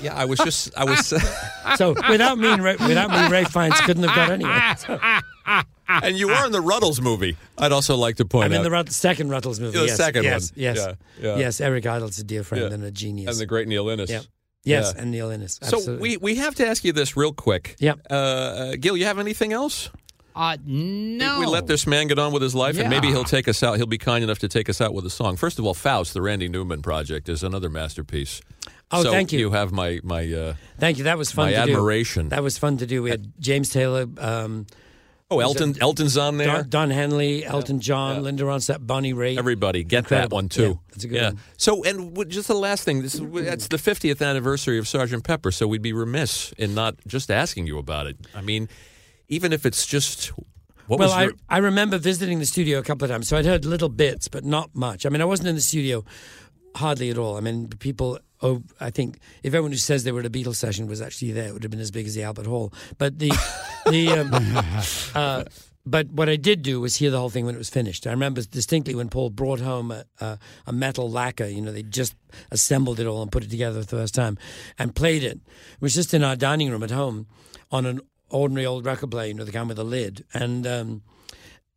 [0.00, 1.14] Yeah, I was just I was.
[1.76, 4.76] So without me, Ray, without me, Ralph Fiennes couldn't have got anywhere.
[4.76, 4.98] So,
[6.02, 7.36] and you were in the Rutles movie.
[7.58, 8.56] I'd also like to point I'm out.
[8.58, 9.78] in the Rut- second Rutles movie.
[9.78, 10.60] The yes, second yes, one.
[10.62, 11.36] Yes, Yeah, yeah.
[11.38, 11.60] yes.
[11.60, 12.74] Eric Idle's a dear friend Yeah.
[12.74, 13.30] and a genius.
[13.30, 14.10] and the great Neil Innes.
[14.10, 14.20] yeah.
[14.66, 15.02] Yes, Yeah.
[15.02, 15.58] and Neil Innes.
[15.62, 17.76] So we, we have to ask you this real quick.
[17.80, 18.00] Yep.
[18.10, 19.90] Uh, Uh, Gil, you have anything else?
[20.34, 21.38] Uh, no.
[21.38, 23.76] We let this man get on with his life, and maybe he'll take us out.
[23.76, 25.36] He'll be kind enough to take us out with a song.
[25.36, 28.40] First of all, Faust, the Randy Newman project, is another masterpiece.
[28.90, 29.38] Oh, so thank you.
[29.38, 31.04] You have my my uh, Thank you.
[31.04, 32.24] That was fun my to admiration.
[32.24, 32.28] do.
[32.30, 33.02] That was fun to do.
[33.02, 34.66] We had James Taylor, um,
[35.30, 36.46] oh Elton Elton's on there.
[36.46, 39.38] Don, Don Henley, Elton John, Linda Ronstadt, Bonnie Raitt.
[39.38, 40.28] Everybody get Incredible.
[40.28, 40.62] that one too.
[40.62, 41.40] Yeah, that's a good one.
[41.56, 43.02] So, and w- just the last thing.
[43.02, 45.50] This is, that's the 50th anniversary of Sergeant Pepper.
[45.50, 48.16] So we'd be remiss in not just asking you about it.
[48.34, 48.68] I mean,
[49.28, 50.32] even if it's just
[50.86, 53.46] what well, was I, I remember visiting the studio a couple of times, so I'd
[53.46, 55.06] heard little bits, but not much.
[55.06, 56.04] I mean, I wasn't in the studio
[56.76, 57.36] hardly at all.
[57.36, 58.18] I mean, people.
[58.44, 61.32] Oh, I think if everyone who says they were at a Beatles session was actually
[61.32, 62.74] there, it would have been as big as the Albert Hall.
[62.98, 63.30] But the
[63.86, 65.44] the um, uh,
[65.86, 68.06] but what I did do was hear the whole thing when it was finished.
[68.06, 71.46] I remember distinctly when Paul brought home a, a, a metal lacquer.
[71.46, 72.14] You know, they just
[72.50, 74.36] assembled it all and put it together the first time
[74.78, 75.38] and played it.
[75.38, 77.26] It was just in our dining room at home
[77.70, 81.02] on an ordinary old record player, you know, the kind with a lid, and um,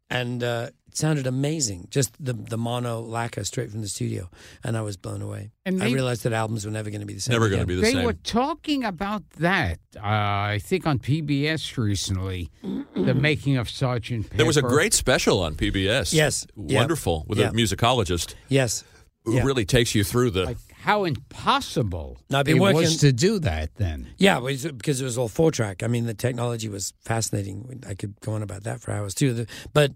[0.09, 1.87] and uh, it sounded amazing.
[1.91, 4.29] Just the the mono lacquer straight from the studio,
[4.63, 5.51] and I was blown away.
[5.65, 7.33] And I realized that albums were never going to be the same.
[7.33, 8.05] never going to be the they same?
[8.05, 12.49] were talking about that, uh, I think, on PBS recently,
[12.95, 14.37] the making of Sergeant Pepper.
[14.37, 16.13] there was a great special on PBS.
[16.13, 16.47] Yes.
[16.55, 16.79] Yeah.
[16.79, 17.49] wonderful with Yeah.
[17.49, 18.83] a musicologist Yes.
[19.25, 19.43] who Yeah.
[19.43, 20.55] really takes you through the.
[20.81, 24.07] How impossible No, it working- was to do that then.
[24.17, 25.83] Yeah, because it was all four track.
[25.83, 27.83] I mean, the technology was fascinating.
[27.87, 29.45] I could go on about that for hours too.
[29.73, 29.93] But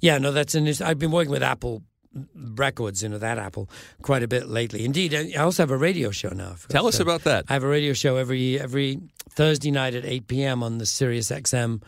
[0.00, 0.68] yeah, no, that's an.
[0.84, 1.82] I've been working with Apple
[2.34, 3.68] Records, know, that Apple,
[4.02, 4.84] quite a bit lately.
[4.84, 6.56] Indeed, I also have a radio show now.
[6.68, 7.02] Tell us say.
[7.02, 7.44] about that.
[7.48, 9.00] I have a radio show every every
[9.30, 10.62] Thursday night at 8 p.m.
[10.62, 11.80] on the Sirius XM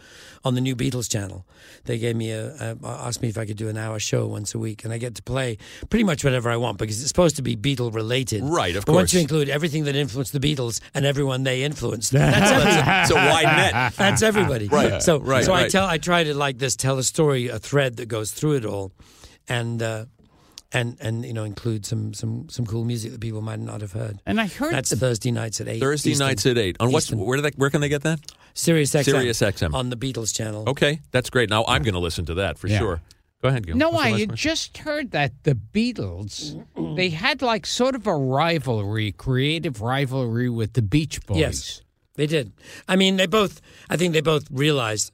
[0.45, 1.45] on the new Beatles channel.
[1.85, 4.55] They gave me a, a asked me if I could do an hour show once
[4.55, 5.59] a week, and I get to play
[5.89, 8.43] pretty much whatever I want because it's supposed to be Beatle related.
[8.45, 9.15] Right, of but once course.
[9.15, 13.45] you include everything that influenced the Beatles and everyone they influenced, that's it's a wide
[13.45, 13.95] net.
[13.97, 14.69] That's everybody.
[14.69, 17.59] Right, So, right, so I tell, I try to like this, tell a story, a
[17.59, 18.93] thread that goes through it all,
[19.49, 20.05] and uh,
[20.73, 23.93] and and you know include some some some cool music that people might not have
[23.93, 24.21] heard.
[24.27, 25.81] And I heard That's the Thursday nights at eight.
[25.81, 26.27] Thursday Eastern.
[26.29, 26.77] nights at eight.
[26.81, 27.05] On what?
[27.09, 27.51] Where do they?
[27.57, 28.21] Where can they get that?
[28.55, 29.05] Sirius XM.
[29.05, 29.75] Sirius XM.
[29.75, 30.65] on the Beatles channel.
[30.69, 31.51] Okay, that's great.
[31.51, 32.79] Now I'm going to listen to that for Yeah.
[32.79, 33.01] sure.
[33.43, 33.75] Go ahead, Gil.
[33.77, 34.51] No, What's the I last had question?
[34.51, 36.65] just heard that the Beatles
[36.97, 41.39] they had like sort of a rivalry, creative rivalry with the Beach Boys.
[41.39, 41.83] Yes,
[42.17, 42.53] they did.
[42.87, 43.61] I mean, they both.
[43.89, 45.11] I think they both realized.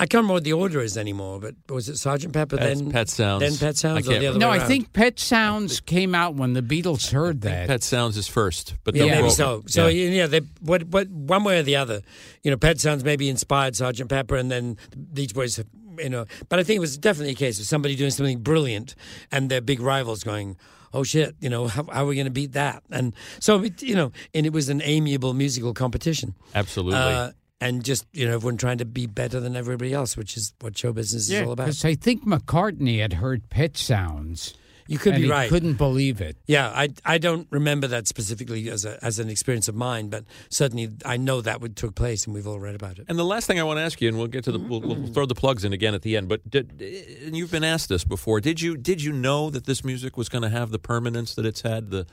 [0.00, 2.90] I can't remember what the order is anymore, but was it Sergeant Pepper That's then
[2.90, 3.40] Pet Sounds.
[3.42, 4.68] then Pet Sounds, I or can't the other No, way I around?
[4.68, 7.68] think Pet Sounds came out when the Beatles heard that.
[7.68, 9.62] Pet Sounds is first, but Yeah, they'll maybe grow- so.
[9.66, 10.08] So yeah.
[10.10, 12.00] yeah, they what what one way or the other.
[12.42, 14.76] You know, Pet Sounds maybe inspired Sergeant Pepper, and then
[15.12, 15.62] Beach Boys.
[15.98, 18.94] You know, but I think it was definitely a case of somebody doing something brilliant,
[19.30, 20.56] and their big rivals going.
[20.92, 21.36] Oh shit!
[21.40, 22.82] You know how, how are we going to beat that?
[22.90, 26.34] And so it, you know, and it was an amiable musical competition.
[26.52, 26.98] Absolutely.
[26.98, 27.30] Uh,
[27.60, 30.76] and just you know everyone trying to be better than everybody else, which is what
[30.76, 31.64] show business is all about.
[31.64, 34.54] because I think McCartney had heard Pet Sounds.
[34.88, 35.48] You could and be he right.
[35.48, 36.36] couldn't believe it.
[36.46, 40.24] Yeah, I I don't remember that specifically as a as an experience of mine, but
[40.48, 43.04] certainly I know that would took place, and we've all read about it.
[43.08, 44.80] And the last thing I want to ask you, and we'll get to the, we'll,
[44.80, 46.28] we'll throw the plugs in again at the end.
[46.28, 46.82] But did,
[47.24, 48.40] and you've been asked this before.
[48.40, 51.46] Did you did you know that this music was going to have the permanence that
[51.46, 52.04] it's had, the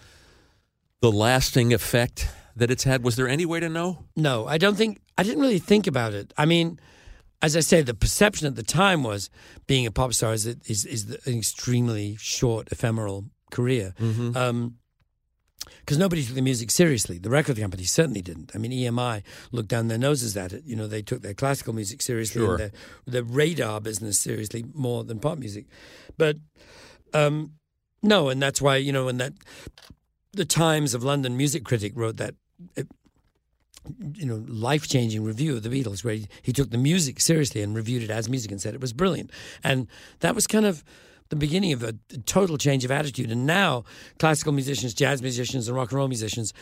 [1.02, 3.03] the lasting effect that it's had?
[3.03, 4.06] Was there any way to know?
[4.15, 6.34] No, I don't think I didn't really think about it.
[6.38, 6.80] I mean,
[7.41, 9.30] as I say, the perception at the time was
[9.68, 13.94] being a pop star is is, is an extremely short, ephemeral career.
[14.35, 14.76] Um,
[15.80, 17.18] because nobody took the music seriously.
[17.18, 18.52] The record companies certainly didn't.
[18.53, 20.64] I mean, EMI looked down their noses at it.
[20.65, 22.52] You know, they took their classical music seriously Sure.
[22.52, 22.72] and their,
[23.06, 25.65] their radar business seriously more than pop music.
[26.18, 26.38] But
[27.14, 27.53] um,
[28.03, 29.34] no, and that's why you know when that
[30.34, 32.35] the Times of London music critic wrote that.
[34.15, 37.61] You know, life changing review of the Beatles, where he, he took the music seriously
[37.61, 39.31] and reviewed it as music and said it was brilliant.
[39.64, 39.88] And
[40.19, 40.84] that was kind of
[41.30, 41.93] the beginning of a
[42.26, 43.31] total change of attitude.
[43.31, 43.84] And now,
[44.19, 46.53] classical musicians, jazz musicians, and rock and roll musicians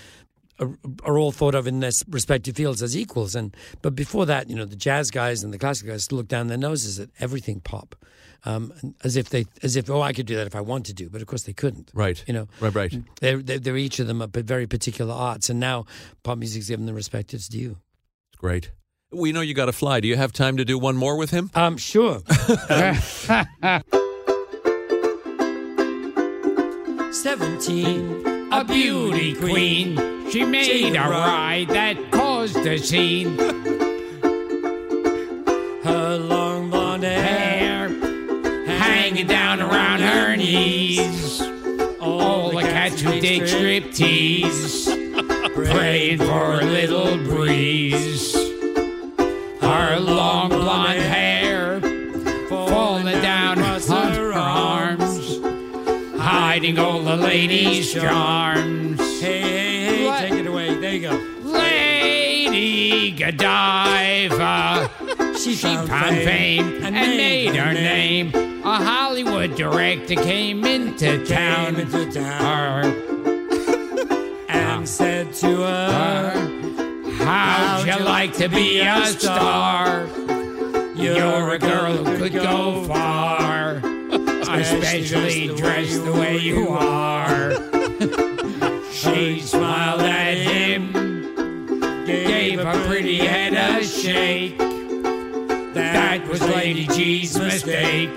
[0.60, 3.36] are, are all thought of in their respective fields as equals.
[3.36, 6.48] And but before that, you know, the jazz guys and the classical guys looked down
[6.48, 7.96] their noses at everything pop,
[8.46, 8.74] um,
[9.04, 11.22] as if they, as if oh, I could do that if I wanted to, but
[11.22, 11.92] of course they couldn't.
[11.94, 12.24] Right.
[12.28, 12.74] You know, Right.
[12.76, 12.94] Right.
[13.20, 15.86] they're, they're, they're each of them a very particular arts, and now
[16.24, 17.78] pop music's given the respect it's due.
[18.32, 18.72] It's great.
[19.12, 20.00] We know you got to fly.
[20.00, 21.50] Do you have time to do one more with him?
[21.56, 22.22] Um, sure.
[27.12, 30.30] Seventeen, A beauty queen.
[30.30, 33.38] She made a ride that caused a scene.
[35.84, 36.18] Her
[39.16, 41.42] hanging down around her knees.
[42.02, 44.88] All the cats who dig striptease,
[45.54, 48.36] praying for a little breeze.
[49.62, 51.80] Her long blonde hair
[52.50, 55.40] falling down her arms,
[56.20, 59.00] hiding all the ladies' charms.
[59.22, 60.30] Hey, hey, hey!
[60.30, 60.76] Take it away.
[60.76, 61.16] There you go.
[61.44, 64.92] Lady Godiva.
[65.36, 68.55] She, found fame and made her name.
[68.76, 71.78] A Hollywood director came into town.
[71.78, 80.06] into town Her, and said to her, her, how'd you like to be a star?
[80.94, 87.54] You're a girl who could go far, especially dressed the way you are.
[88.92, 90.92] She smiled at him,
[92.06, 94.58] gave her pretty head a shake.
[95.76, 98.10] That was Lady G's mistake.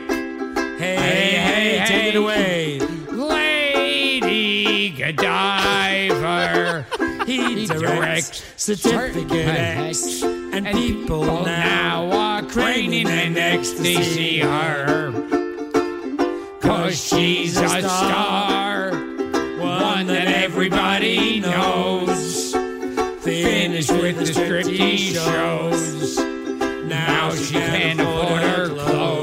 [0.78, 1.30] Hey, Hey,
[1.78, 2.08] hey, take hey.
[2.10, 2.78] it away.
[3.10, 6.86] Lady Godiva.
[7.26, 15.12] He directs certificate X, and people now are craning their necks to see her.
[16.60, 18.92] Cause she's a star,
[19.58, 22.52] one that everybody knows.
[23.24, 26.18] Finished with the striptease shows.
[26.86, 29.17] Now she can't afford her clothes.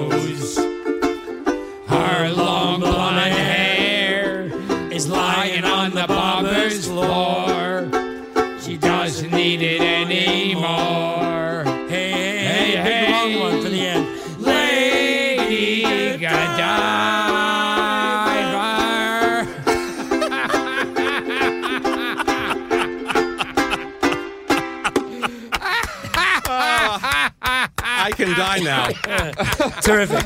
[28.36, 28.88] Die now.
[29.82, 30.24] Terrific.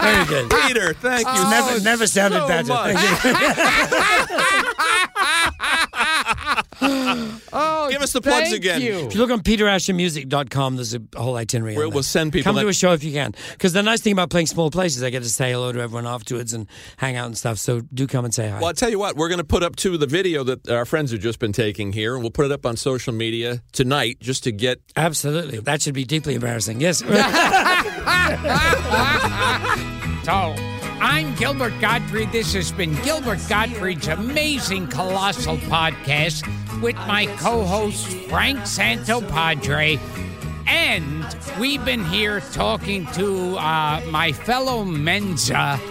[0.00, 0.50] Very good.
[0.66, 1.50] Peter, thank you.
[1.50, 2.74] never, so- never sounded so better.
[6.88, 7.04] much.
[7.04, 7.40] Thank you.
[7.52, 8.80] Oh, Give us the plugs thank again.
[8.80, 9.06] You.
[9.06, 11.76] If you look on peterashermusic.com, there's a whole itinerary.
[11.76, 13.34] We'll- we'll send people Come that- to a show if you can.
[13.52, 16.06] Because the nice thing about playing small places, I get to say hello to everyone
[16.06, 16.66] afterwards and
[16.96, 17.58] hang out and stuff.
[17.58, 18.56] So do come and say hi.
[18.58, 20.84] Well, I'll tell you what, we're going to put up to the video that our
[20.84, 24.18] friends have just been taking here, and we'll put it up on social media tonight
[24.20, 24.80] just to get.
[24.96, 25.58] Absolutely.
[25.60, 26.80] That should be deeply embarrassing.
[26.80, 27.02] Yes.
[30.24, 30.32] So,
[31.02, 32.32] I'm Gilbert Gottfried.
[32.32, 36.48] This has been Gilbert Gottfried's amazing colossal podcast
[36.84, 39.98] with my co-host Frank Santopadre.
[40.66, 41.24] And
[41.58, 45.80] we've been here talking to uh, my fellow Mensa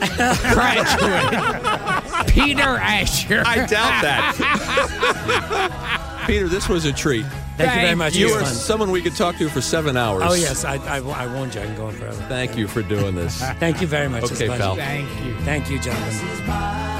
[0.54, 3.42] graduate, Peter Asher.
[3.44, 4.36] I doubt that.
[6.28, 7.26] Peter, this was a treat.
[7.58, 8.16] Thank you very much.
[8.16, 8.54] You It are fun.
[8.54, 10.24] someone we could talk to for seven hours.
[10.26, 10.64] Oh, yes.
[10.64, 11.62] I, I, I warned you.
[11.62, 12.22] I can go on forever.
[12.30, 13.40] Thank you for doing this.
[13.40, 14.24] Thank you very much.
[14.26, 14.76] Okay, pal.
[14.76, 15.36] Thank you.
[15.40, 16.93] Thank you, gentlemen.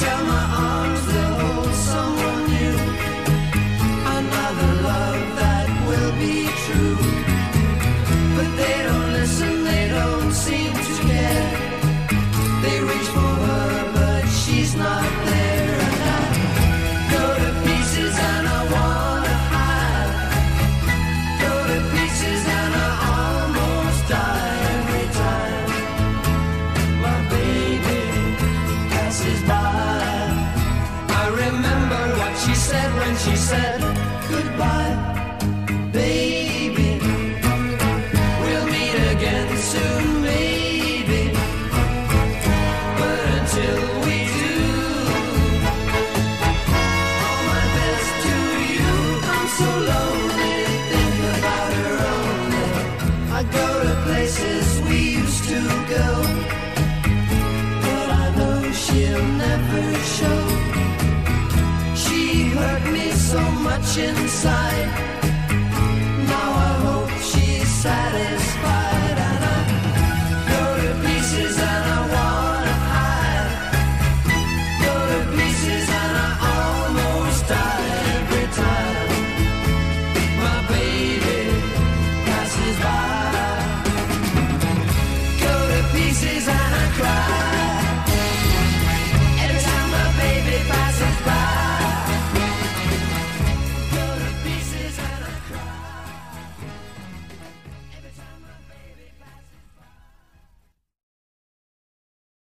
[0.00, 1.33] Tell my arms they'll
[63.96, 65.03] inside.